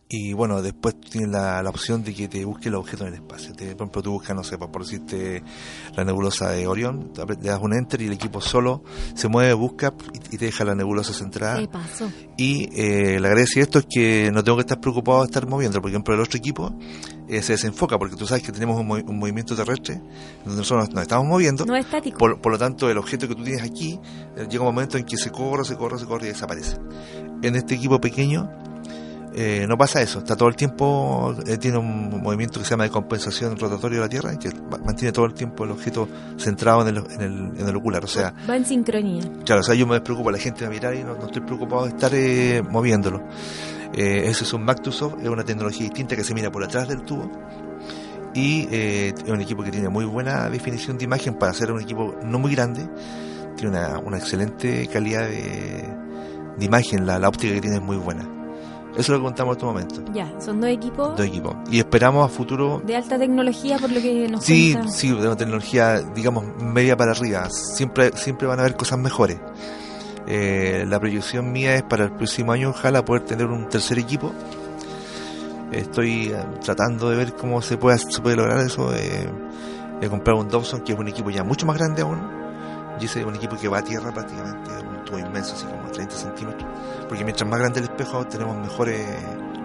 [0.07, 3.13] Y bueno, después tienes la, la opción de que te busque los objetos en el
[3.15, 3.53] espacio.
[3.53, 5.41] Te, por ejemplo, tú buscas, no sé, por, por decirte
[5.95, 8.83] la nebulosa de Orión, le das un enter y el equipo solo
[9.15, 11.59] se mueve, busca y, y te deja la nebulosa centrada.
[11.59, 12.11] ¿Qué pasó?
[12.37, 15.47] Y eh, la gracia de esto es que no tengo que estar preocupado de estar
[15.47, 15.81] moviendo.
[15.81, 16.71] Por ejemplo, el otro equipo
[17.27, 19.99] eh, se desenfoca porque tú sabes que tenemos un, un, movimiento terrestre
[20.43, 21.65] donde nosotros nos estamos moviendo.
[21.65, 22.19] No es estático.
[22.19, 23.99] Por, por, lo tanto, el objeto que tú tienes aquí
[24.37, 26.77] eh, llega un momento en que se corre, se corre, se corre y desaparece.
[27.41, 28.47] En este equipo pequeño
[29.37, 32.85] eh, no pasa eso, está todo el tiempo, eh, tiene un movimiento que se llama
[32.85, 34.49] de compensación rotatorio de la Tierra, que
[34.85, 36.07] mantiene todo el tiempo el objeto
[36.37, 38.33] centrado en el, en el, en el ocular, o sea...
[38.49, 39.23] Va en sincronía.
[39.43, 41.41] Claro, o sea, yo me despreocupo, la gente va a mirar y no, no estoy
[41.41, 43.23] preocupado de estar eh, moviéndolo.
[43.93, 47.01] Eh, eso es un Mactusoft, es una tecnología distinta que se mira por atrás del
[47.01, 47.29] tubo
[48.33, 52.15] y es un equipo que tiene muy buena definición de imagen para ser un equipo
[52.23, 52.87] no muy grande,
[53.55, 55.85] tiene una, una excelente calidad de,
[56.57, 58.34] de imagen, la, la óptica que tiene es muy buena.
[58.97, 60.13] Eso es lo que contamos en este momento.
[60.13, 61.17] Ya, son dos equipos.
[61.17, 61.55] Dos equipos.
[61.69, 62.81] Y esperamos a futuro.
[62.85, 64.91] De alta tecnología, por lo que nos Sí, cuenta.
[64.91, 67.49] sí, de una tecnología, digamos, media para arriba.
[67.49, 69.37] Siempre, siempre van a haber cosas mejores.
[70.27, 74.31] Eh, la proyección mía es para el próximo año, ojalá poder tener un tercer equipo.
[75.71, 78.93] Estoy eh, tratando de ver cómo se puede, se puede lograr eso.
[78.95, 79.27] Eh,
[79.99, 82.19] de comprar un Dobson, que es un equipo ya mucho más grande aún.
[82.99, 85.91] Y ese es un equipo que va a tierra prácticamente, un tubo inmenso, así como
[85.91, 86.64] 30 centímetros
[87.07, 88.99] porque mientras más grande el espejo tenemos mejores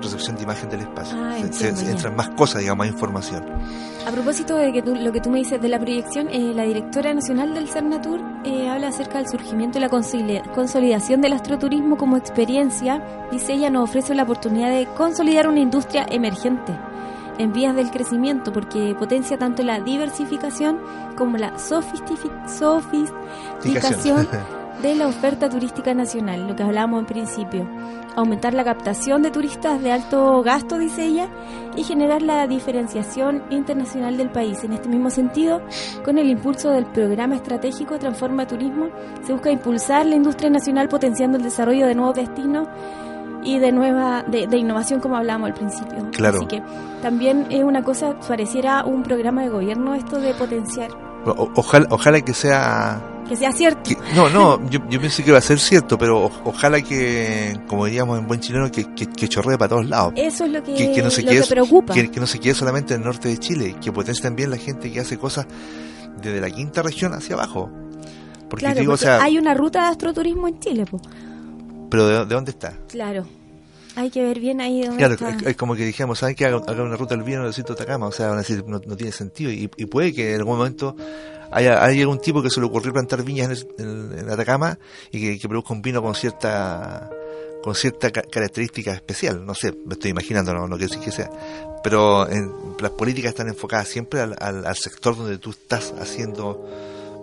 [0.01, 1.17] recepción de imagen del espacio.
[1.19, 3.45] Ah, se, entiendo, se, entran más cosas, digamos, más información.
[4.07, 6.63] A propósito de que tú, lo que tú me dices de la proyección, eh, la
[6.65, 12.17] directora nacional del CERNATUR eh, habla acerca del surgimiento y la consolidación del astroturismo como
[12.17, 13.01] experiencia.
[13.31, 16.77] Dice ella, nos ofrece la oportunidad de consolidar una industria emergente
[17.39, 20.79] en vías del crecimiento porque potencia tanto la diversificación
[21.17, 24.29] como la sofisticación
[24.83, 27.69] de la oferta turística nacional, lo que hablábamos en principio.
[28.17, 31.29] Aumentar la captación de turistas de alto gasto, dice ella,
[31.77, 34.65] y generar la diferenciación internacional del país.
[34.65, 35.63] En este mismo sentido,
[36.05, 38.89] con el impulso del programa estratégico Transforma Turismo,
[39.25, 42.69] se busca impulsar la industria nacional potenciando el desarrollo de nuevos destinos
[43.43, 46.11] y de nueva de, de, innovación como hablábamos al principio.
[46.13, 46.39] Claro.
[46.39, 46.63] Así que
[47.03, 50.91] también es una cosa, pareciera un programa de gobierno esto de potenciar.
[51.25, 53.01] O, ojalá, ojalá que sea
[53.31, 53.83] Que sea cierto.
[53.85, 57.59] que- no, no, yo, yo pienso que va a ser cierto, pero o- ojalá que,
[57.67, 60.13] como diríamos en buen chileno, que, que, que chorree para todos lados.
[60.17, 61.95] Eso es lo que, que, que no se lo quede, que preocupa.
[61.95, 64.93] que, no se quede solamente en el norte de Chile, que potencie también la gente
[64.93, 65.47] que hace cosas
[66.21, 67.71] desde la quinta región hacia abajo.
[68.51, 71.01] Porque claro, digo, o sea, hay una ruta de astroturismo en Chile, po.
[71.89, 72.75] pero ¿de, de dónde está?
[72.89, 73.25] Claro.
[73.97, 75.31] Hay que ver bien ahí dónde Claro, está.
[75.31, 77.55] es, es como que dijimos, ¿saben que haga, haga una ruta del vino en el
[77.55, 78.07] sitio de Atacama?
[78.07, 79.51] O sea, van a decir, no, no tiene sentido.
[79.51, 80.95] Y, y puede que en algún momento
[81.51, 84.79] haya, haya algún tipo que se le ocurrió plantar viñas en, el- en- en Atacama
[85.11, 87.11] y que, que produzca un vino con cierta
[87.63, 89.45] con cierta ca- característica especial.
[89.45, 91.31] No sé, me estoy imaginando, no, no quiero decir que sea.
[91.83, 96.67] Pero en- las políticas están enfocadas siempre al, al- al sector donde tú estás haciendo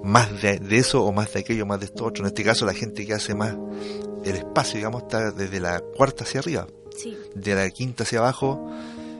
[0.04, 2.24] más de, de eso o más de aquello, más de esto otro.
[2.24, 3.56] En este caso, la gente que hace más
[4.24, 7.16] el espacio, digamos, está desde la cuarta hacia arriba Sí.
[7.36, 8.70] de la quinta hacia abajo,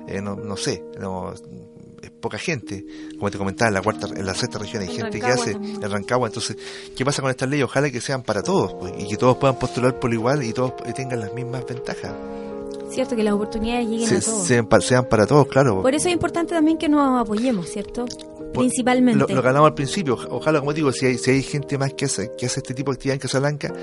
[0.08, 2.84] eh, no, no sé, no, es poca gente.
[3.18, 5.42] Como te comentaba, en la cuarta, en la sexta región hay En gente Rancagua que
[5.42, 5.84] hace, también.
[5.84, 6.28] en Rancagua.
[6.28, 6.58] Entonces,
[6.96, 7.66] ¿qué pasa con estas leyes?
[7.66, 10.74] Ojalá que sean para todos pues, y que todos puedan postular por igual y todos
[10.96, 12.12] tengan las mismas ventajas.
[12.90, 14.48] Cierto que las oportunidades lleguen Se- a todos.
[14.48, 15.82] sean, sean para todos, claro.
[15.82, 18.06] Por eso es importante también que nos apoyemos, ¿cierto?
[18.54, 19.20] Principalmente.
[19.20, 21.78] Lo, lo que hablamos al principio, oj- ojalá, como digo, si hay, si hay gente
[21.78, 23.74] más que hace, que hace este tipo de actividad en Casablanca,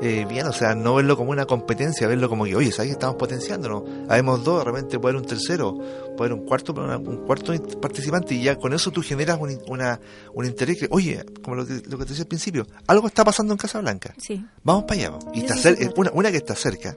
[0.00, 2.92] eh, bien, o sea, no verlo como una competencia, verlo como que, oye, ¿sabes que
[2.92, 3.82] estamos potenciándonos?
[4.08, 5.74] Habemos dos, de repente puede haber un tercero,
[6.16, 9.58] puede haber un cuarto, una- un cuarto participante, y ya con eso tú generas un,
[9.68, 10.00] una,
[10.34, 13.24] un interés que, oye, como lo que, lo que te decía al principio, algo está
[13.24, 14.44] pasando en Casablanca, Sí.
[14.62, 15.18] vamos para allá.
[15.34, 15.94] Y está cer- trata.
[16.00, 16.96] una, una que está cerca,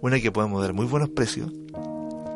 [0.00, 1.50] una que podemos dar muy buenos precios,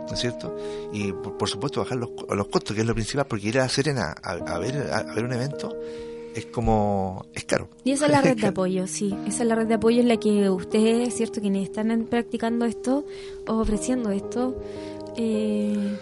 [0.06, 0.56] ¿no es cierto?
[0.92, 3.68] Y por, por supuesto bajar los, los costos, que es lo principal, porque ir a
[3.68, 5.76] Serena a, a ver, a, a ver un evento
[6.36, 7.68] es como, es caro.
[7.84, 9.14] Y esa es la red de apoyo, sí.
[9.26, 11.40] Esa es la red de apoyo en la que ustedes, ¿cierto?
[11.40, 13.04] Quienes están practicando esto
[13.48, 14.60] o ofreciendo esto,
[15.16, 15.98] eh,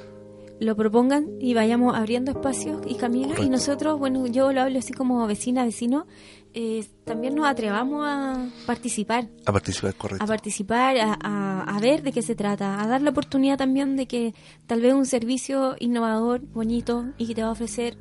[0.61, 3.39] lo propongan y vayamos abriendo espacios y caminos.
[3.39, 6.07] Y nosotros, bueno, yo lo hablo así como vecina, vecino,
[6.55, 9.29] eh, también nos atrevamos a participar.
[9.45, 10.25] A participar, correcto.
[10.25, 13.97] a participar, a, a- a ver de qué se trata, a dar la oportunidad también
[13.97, 14.35] de que
[14.67, 17.99] tal vez un servicio innovador, bonito y que te va a ofrecer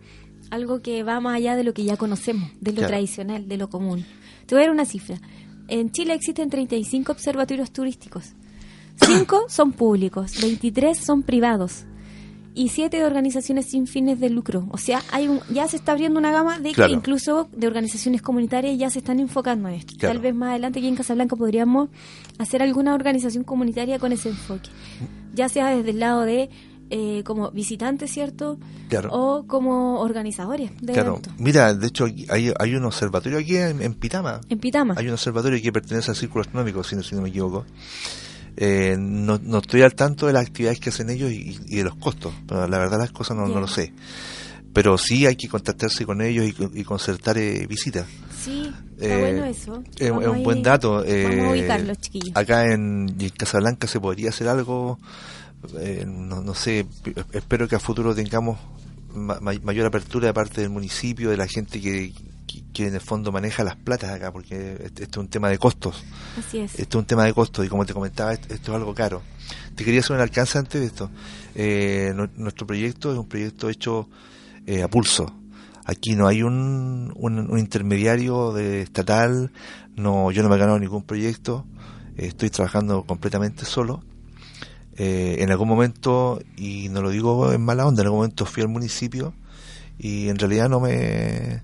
[0.51, 2.89] algo que va más allá de lo que ya conocemos, de lo Claro.
[2.93, 4.05] tradicional, de lo común.
[4.45, 5.19] Te voy a dar una cifra.
[5.67, 8.33] En Chile existen 35 observatorios turísticos.
[9.01, 11.85] 5 son públicos, 23 son privados
[12.55, 14.67] y 7 de organizaciones sin fines de lucro.
[14.71, 16.89] O sea, hay un, ya se está abriendo una gama de Claro.
[16.91, 19.93] que incluso de organizaciones comunitarias ya se están enfocando en esto.
[19.97, 20.13] Claro.
[20.15, 21.89] Tal vez más adelante aquí en Casablanca podríamos
[22.37, 24.69] hacer alguna organización comunitaria con ese enfoque.
[25.33, 26.49] Ya sea desde el lado de
[26.89, 28.59] eh, como visitantes, ¿cierto?
[28.89, 29.09] Claro.
[29.11, 33.95] O como organizadores de Claro, mira, de hecho hay, hay un observatorio aquí en, en
[33.95, 34.41] Pitama.
[34.49, 34.93] En Pitama.
[34.97, 37.65] Hay un observatorio que pertenece al Círculo Astronómico, si no, si no me equivoco.
[38.57, 41.83] Eh, no, no estoy al tanto de las actividades que hacen ellos y, y de
[41.83, 42.33] los costos.
[42.47, 43.93] Pero la verdad las cosas no, no lo sé.
[44.73, 48.07] Pero sí hay que contactarse con ellos y, y concertar eh, visitas.
[48.43, 49.83] Sí, está Eh, bueno eso.
[49.99, 50.93] Es, un buen dato.
[50.93, 52.35] Vamos eh, a ubicarlos, chiquillos.
[52.35, 54.97] Acá en, Casablanca se podría hacer algo,
[55.79, 56.85] eh, no, no sé,
[57.33, 58.57] espero que a futuro tengamos
[59.13, 62.11] ma- ma- mayor apertura de parte del municipio, de la gente que,
[62.73, 65.57] que, en el fondo maneja las platas acá, porque este, este es un tema de
[65.57, 66.03] costos.
[66.37, 66.79] Así es.
[66.79, 69.21] Esto es un tema de costos y como te comentaba, esto, es algo caro.
[69.75, 71.09] Te quería hacer un alcance antes de esto.
[71.55, 74.07] Eh, nu- nuestro proyecto es un proyecto hecho
[74.65, 75.33] eh, a pulso.
[75.85, 79.51] Aquí no hay un, un, un intermediario de estatal,
[79.95, 81.65] no, yo no me he ganado ningún proyecto,
[82.17, 84.01] eh, estoy trabajando completamente solo.
[84.95, 88.61] Eh, en algún momento, y no lo digo en mala onda, en algún momento fui
[88.63, 89.33] al municipio
[89.97, 91.63] y en realidad no me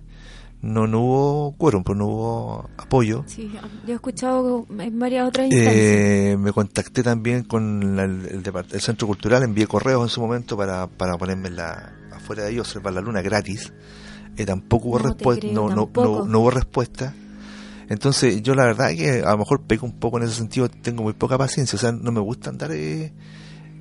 [0.61, 3.23] no, no hubo quórum, pues no hubo apoyo.
[3.27, 3.49] Sí,
[3.85, 5.75] yo he escuchado en varias otras instancias.
[5.77, 10.57] Eh, me contacté también con la- el, el Centro Cultural, envié correos en su momento
[10.57, 13.71] para, para ponerme la, afuera de ahí, observar la luna gratis.
[14.37, 16.19] Eh, tampoco hubo No creo, no, no, tampoco.
[16.23, 17.13] no, no hubo respuesta.
[17.89, 21.01] Entonces, yo la verdad que a lo mejor pego un poco en ese sentido, tengo
[21.03, 23.11] muy poca paciencia, o sea, no me gusta andar eh,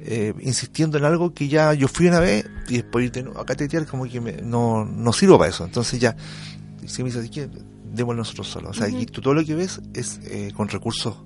[0.00, 3.54] eh, insistiendo en algo que ya yo fui una vez y después irte no, acá
[3.54, 5.64] tetear como que me- no, no sirvo para eso.
[5.66, 6.16] Entonces ya,
[6.88, 7.48] si me dice así que
[7.92, 8.70] démoslo nosotros solos.
[8.70, 8.96] O sea, Ujú.
[8.96, 11.16] aquí tú todo lo que ves es eh, con recursos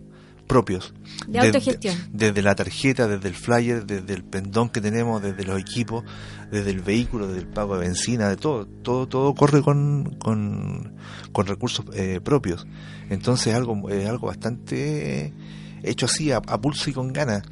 [0.46, 0.92] propios.
[1.26, 1.96] De Desde- autogestión.
[2.12, 6.04] Desde la tarjeta, desde el flyer, desde el pendón que tenemos, desde los equipos,
[6.50, 8.66] desde el vehículo, desde el pago de benzina, de todo.
[8.66, 10.94] Todo, todo corre con, con,
[11.32, 12.66] con recursos eh, propios.
[13.08, 15.32] Entonces algo, es algo bastante
[15.82, 17.42] hecho así, a, a pulso y con ganas.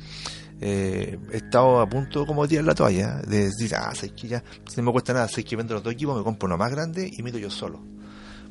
[0.60, 4.28] Eh, he estado a punto como de tirar la toalla, de decir, ah, sé que
[4.28, 6.58] ya, si no me cuesta nada, sé que vendo los dos equipos, me compro uno
[6.58, 7.80] más grande y miro yo solo.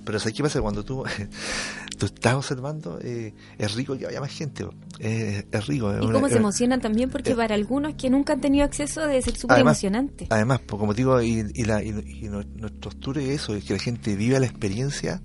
[0.10, 0.60] Pero ¿sabes qué pasa?
[0.60, 1.04] Cuando tú,
[2.00, 4.66] tú estás observando, eh, es rico que haya más gente,
[4.98, 5.94] eh, es rico.
[5.94, 9.22] Y cómo se emocionan también, porque eh, para algunos que nunca han tenido acceso debe
[9.22, 10.26] ser súper emocionante.
[10.32, 13.64] Además, pues, como digo, y, y, la, y, y nu- nuestros tours es eso, es
[13.64, 15.22] que la gente vive la experiencia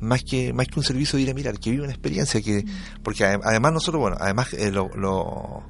[0.00, 2.64] más que más que un servicio de ir a mirar, que vive una experiencia que
[3.04, 5.62] porque ade- además nosotros bueno, además eh, lo, lo-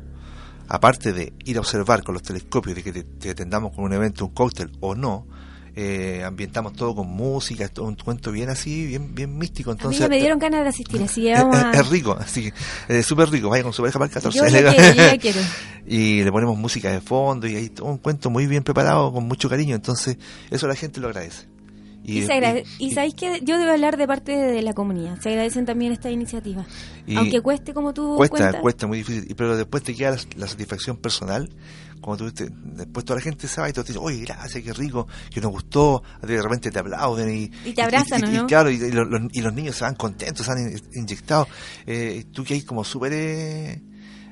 [0.68, 3.92] aparte de ir a observar con los telescopios de que te, te atendamos con un
[3.92, 5.26] evento, un cóctel o no,
[5.76, 9.74] eh, ambientamos todo con música, es todo un cuento bien así, bien bien místico, A
[9.74, 11.70] mí entonces me dieron ganas de asistir, así que es, vamos a...
[11.72, 12.50] es- rico, así
[12.88, 14.38] que es súper rico, vaya con su pareja para el 14.
[14.38, 15.40] Yo ya quiero, yo ya quiero.
[15.86, 19.28] y le ponemos música de fondo y hay todo un cuento muy bien preparado, con
[19.28, 20.16] mucho cariño, entonces
[20.50, 21.46] eso la gente lo agradece.
[22.08, 22.20] Y,
[22.78, 25.18] y sabéis que yo debo hablar de parte de la comunidad.
[25.20, 26.64] Se agradecen también estas iniciativas.
[27.04, 28.60] y Aunque cueste como tú cuesta, cuentas.
[28.62, 31.50] cuesta muy difícil, y- pero después te queda la, la satisfacción personal,
[32.00, 32.44] cuando tú
[32.74, 35.50] después toda la gente se va y te dice, oye, gracias, qué rico, que nos
[35.50, 38.46] gustó, de repente te aplauden y, Y te abrazan, y, ¿o y- y no?
[38.46, 41.46] claro, y, los, los- y los niños se van contentos, se han in- inyectado,
[41.86, 43.82] eh, tú que hay como súper eh,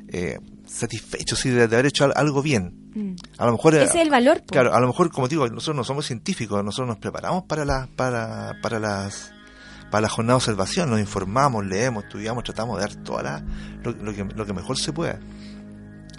[0.09, 2.81] eh, satisfecho sí, de, de haber hecho al- algo bien.
[2.95, 3.15] Mm.
[3.39, 3.75] A lo mejor...
[3.75, 4.43] Ese es el valor.
[4.47, 7.89] Claro, a lo mejor, como digo, nosotros no somos científicos, nosotros nos preparamos para las,
[7.89, 9.33] para, para las,
[9.91, 13.45] para la jornada de observación, nos informamos, leemos, estudiamos, tratamos de dar toda la,
[13.83, 15.19] lo, lo que, lo que mejor se pueda.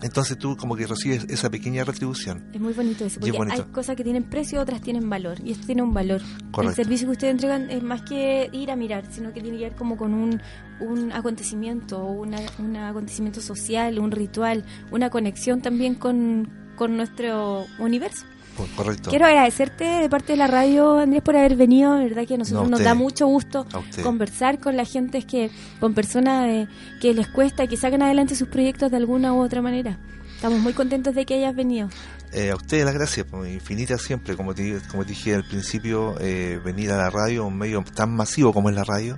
[0.06, 2.48] Entonces tú como que recibes esa pequeña retribución.
[2.54, 5.52] Es muy bonito eso, es porque hay cosas que tienen precio, otras tienen valor, y
[5.52, 6.22] esto tiene un valor.
[6.52, 6.70] Correcto.
[6.70, 9.64] El servicio que ustedes entregan es más que ir a mirar, sino que tiene que
[9.64, 10.40] ver como con un,
[10.80, 18.28] un acontecimiento, una, un acontecimiento social, un ritual, una conexión también con, con nuestro universo.
[18.56, 19.10] Pues, correcto.
[19.10, 21.96] Quiero agradecerte de parte de la radio, Andrés, por haber venido.
[21.96, 23.66] De verdad que a nosotros No, nos da mucho gusto
[24.04, 26.68] conversar con la gente es que con personas eh,
[27.02, 29.98] que les cuesta, que sacan adelante sus proyectos de alguna u otra manera.
[30.36, 31.90] Estamos muy contentos de que hayas venido.
[32.32, 36.16] Eh, a ustedes las gracias, pues, infinitas siempre, como te, como te dije al principio,
[36.20, 39.18] eh, venir a la radio, un medio tan masivo como es la radio,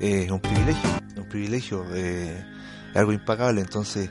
[0.00, 2.42] es un privilegio, un privilegio, eh,
[2.94, 4.10] algo impagable, entonces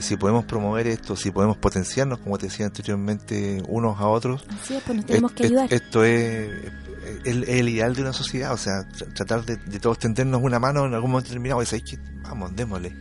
[0.00, 4.74] si podemos promover esto, si podemos potenciarnos, como te decía anteriormente, unos a otros, Así
[4.74, 5.72] es, pues nos tenemos que ayudar.
[5.72, 6.50] esto es
[7.24, 10.58] el, el ideal de una sociedad, o sea, tr- tratar de, de todos tendernos una
[10.58, 12.94] mano en algún momento determinado y decir, que vamos, démosle.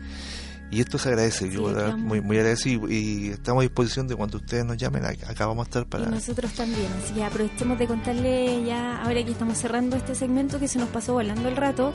[0.73, 4.15] Y esto se agradece, Sí, yo muy, muy agradecido y, y estamos a disposición de
[4.15, 6.05] cuando ustedes nos llamen, ac- acá vamos a estar para...
[6.05, 10.59] Y nosotros también, así que aprovechemos de contarle ya, ahora que estamos cerrando este segmento
[10.61, 11.91] que se nos pasó volando el rato,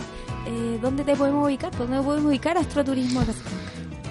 [0.47, 1.70] eh, ¿dónde te podemos ubicar?
[1.70, 3.22] ¿Por ¿Dónde podemos ubicar Astroturismo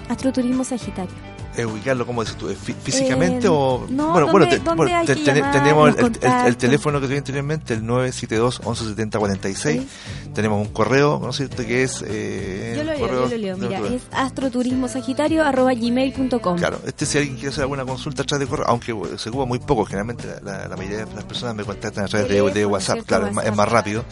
[0.08, 1.14] Astroturismo Sagitario?
[1.58, 2.50] eh, ubicarlo, como dices tú?
[2.50, 3.86] eh, fí- ¿Físicamente Eh, o...?
[3.88, 7.16] no, bueno, ¿dónde- bueno, te- bueno, te- llamar, tenemos el, el- el teléfono que di
[7.16, 9.88] anteriormente, el 972 1170 46 Sí.
[10.34, 11.64] Tenemos un correo, ¿no es cierto?
[11.64, 12.04] Que es...
[12.06, 16.58] Eh, Yo lo leo, correo yo lo leo, mira, es astroturismosagitario arroba gmail.com.
[16.58, 19.46] Claro, este si alguien quiere hacer alguna consulta a través de correo, aunque se ocupa
[19.46, 22.66] muy poco, generalmente la, la- la mayoría de las personas me contactan a través de,
[22.66, 23.06] WhatsApp, ¿cierto?
[23.08, 24.04] claro, es más- es más rápido.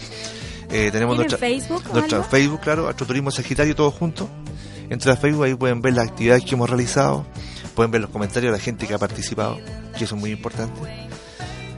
[0.70, 2.22] Eh, tenemos ¿Tienen nuestra, Facebook nuestra?
[2.22, 4.28] Facebook, claro, Astroturismo Sagitario, todo junto.
[4.90, 7.24] Entra a Facebook, ahí pueden ver las actividades que hemos realizado,
[7.74, 9.58] pueden ver los comentarios de la gente que ha participado,
[9.96, 10.80] que eso es muy importante.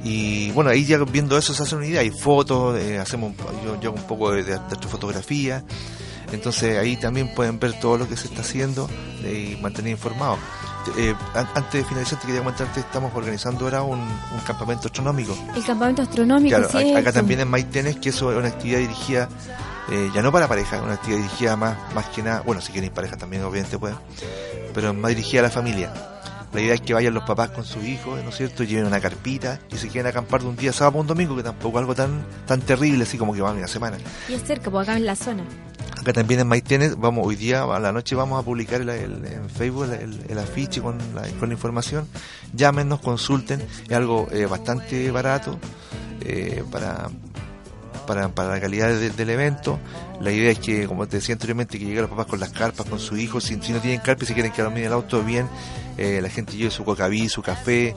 [0.04, 3.32] Y bueno, ahí ya viendo eso se hace una idea, hay fotos, eh, hacemos
[3.64, 5.64] yo, yo hago un poco de, de astrofotografía,
[6.32, 8.88] entonces ahí también pueden ver todo lo que se está haciendo
[9.24, 10.38] y mantener informados.
[10.96, 15.36] Eh, an- antes de finalizar, te quería comentarte, estamos organizando ahora un, un campamento astronómico.
[15.56, 17.12] El campamento astronómico, Claro, acá ¿cierto?
[17.12, 19.28] también en Maitenes, que eso es una actividad dirigida,
[19.90, 22.90] eh, ya no para pareja, una actividad dirigida más, más que nada, bueno, si quieren
[22.92, 23.96] pareja también obviamente pueden,
[24.74, 25.92] pero más dirigida a la familia.
[26.52, 28.62] La idea es que vayan los papás con sus hijos, ¿no es cierto?
[28.62, 31.36] Lleven una carpita y se queden a acampar de un día sábado a un domingo,
[31.36, 33.98] que tampoco es algo tan, tan terrible así como que van una semana.
[34.28, 35.42] Y es cerca, pues acá en la zona.
[36.00, 39.24] Acá también en Maitenes, vamos, hoy día a la noche vamos a publicar el, el-
[39.26, 42.06] en Facebook el, el- el afiche con la, con la información.
[42.54, 45.58] Llámenos, consulten, es algo eh, bastante barato
[46.20, 47.10] eh, para,
[48.06, 49.78] para, para la calidad de- del evento.
[50.20, 52.86] La idea es que, como te decía anteriormente, que lleguen los papás con las carpas,
[52.86, 53.40] con su hijo.
[53.40, 55.48] Si, no tienen carpas y si quieren quedar dormir en el auto, bien.
[55.98, 57.94] Eh, la gente lleve su cocaví, su café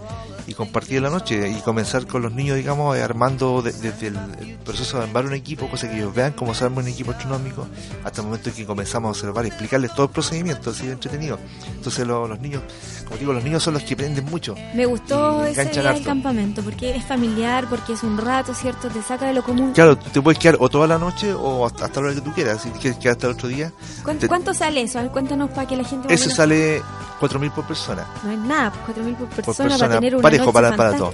[0.50, 4.18] y compartir la noche y comenzar con los niños, digamos, eh, armando de- desde el,
[4.40, 7.12] el proceso de armar un equipo, cosa que ellos vean cómo se arma un equipo
[7.12, 7.68] astronómico,
[8.04, 10.94] hasta el momento en que comenzamos a observar y explicarles todo el procedimiento, así de
[10.94, 11.38] entretenido.
[11.76, 12.64] Entonces lo- los niños,
[13.06, 14.56] como digo, los niños son los que aprenden mucho.
[14.74, 18.88] Me gustó ese día del campamento, porque es familiar, porque es un rato, ¿cierto?
[18.90, 19.72] Te saca de lo común.
[19.74, 22.34] Claro, te puedes quedar o toda la noche o hasta, hasta la hora que tú
[22.34, 23.72] quieras, si quieres quedar hasta el otro día.
[24.04, 25.00] ¿Cuánto, te- cuánto sale eso?
[25.00, 26.12] Ver, cuéntanos para que la gente...
[26.14, 26.82] Eso sale
[27.20, 28.06] 4.000 por persona.
[28.24, 30.22] No es nada, pues 4.000 por persona, persona, para tener una
[30.54, 31.12] para- para todo.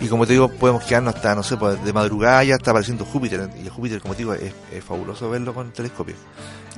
[0.00, 3.04] Y como te digo, podemos quedarnos hasta, no sé, pues, de madrugada ya está apareciendo
[3.04, 3.48] Júpiter.
[3.64, 6.14] Y Júpiter, como te digo, es, es fabuloso verlo con el telescopio.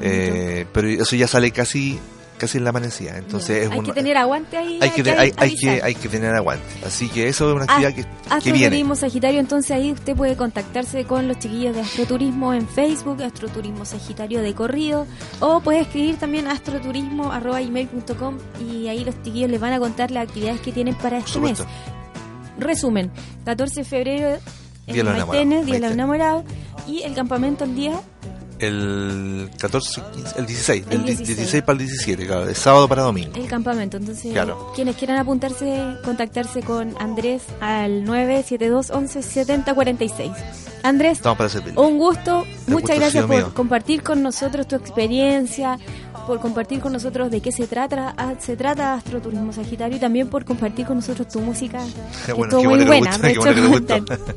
[0.01, 1.99] Eh, pero eso ya sale casi
[2.39, 3.18] casi en la amanecida.
[3.18, 4.78] Entonces es hay un- que tener aguante ahí.
[4.80, 5.84] hay que, hay, hay que avisar.
[5.86, 6.64] hay que tener aguante.
[6.86, 8.59] Así que eso es una Ah, actividad que, que viene.
[8.66, 13.84] Astroturismo Sagitario, entonces ahí usted puede contactarse con los chiquillos de Astroturismo en Facebook, Astroturismo
[13.84, 15.07] Sagitario de corrido,
[15.41, 20.61] o puede escribir también astroturismo.com y ahí los chiquillos les van a contar las actividades
[20.61, 21.62] que tienen para este mes.
[22.59, 23.11] Resumen,
[23.45, 24.39] 14 de febrero
[24.86, 26.45] en Día de los Enamorados,
[26.86, 28.01] ¿Y el campamento el día?
[28.59, 31.36] El 14, 15, el 16, El del 16.
[31.36, 33.30] 16 para el 17, claro, de sábado para domingo.
[33.36, 33.96] El campamento.
[33.98, 34.72] Entonces, Claro.
[34.74, 40.32] quienes quieran apuntarse, contactarse con Andrés al 972 11 70 46.
[40.82, 42.44] Andrés, para un gusto.
[42.66, 43.50] El Muchas gusto ha gracias por mío.
[43.54, 45.76] compartir con nosotros tu experiencia,
[46.26, 50.44] por compartir con nosotros de qué se trata, se trata Astroturismo Sagitario y también por
[50.44, 51.80] compartir con nosotros tu música.
[52.26, 53.11] que Bueno, estuvo qué muy bueno que le buena.
[53.11, 53.86] gustó, de qué bueno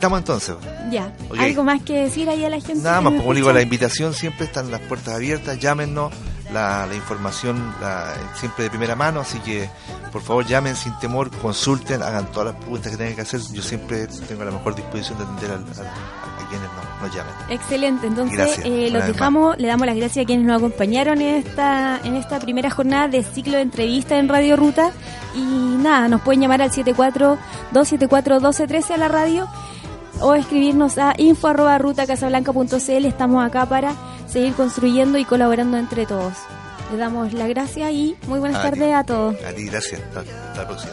[0.00, 0.56] Estamos entonces.
[0.90, 1.12] Ya.
[1.38, 2.82] ¿algo más que decir ahí a la gente?
[2.82, 6.10] Nada más, nos como digo, la invitación siempre están las puertas abiertas, llámenos,
[6.54, 9.68] la, la información la- siempre de primera mano, así que
[10.10, 13.60] por favor llamen sin temor, consulten, hagan todas las preguntas que tengan que hacer, yo
[13.62, 17.34] siempre tengo la mejor disposición de atender al- al- a, quienes nos, nos llamen.
[17.50, 22.00] Excelente, entonces eh, los dejamos, le damos las gracias a quienes nos acompañaron en esta,
[22.02, 24.92] en esta primera jornada de ciclo de entrevistas en Radio Ruta
[25.36, 29.46] y nada, nos pueden llamar al 74-274-1213 a la radio
[30.20, 33.94] o escribirnos a info arroba rutacasablanca.cl, estamos acá para
[34.28, 36.34] seguir construyendo y colaborando entre todos.
[36.90, 38.78] Les damos las gracias y muy buenas A ti.
[38.78, 39.34] tardes a todos.
[39.44, 40.00] A ti, gracias.
[40.08, 40.92] Hasta, hasta la próxima.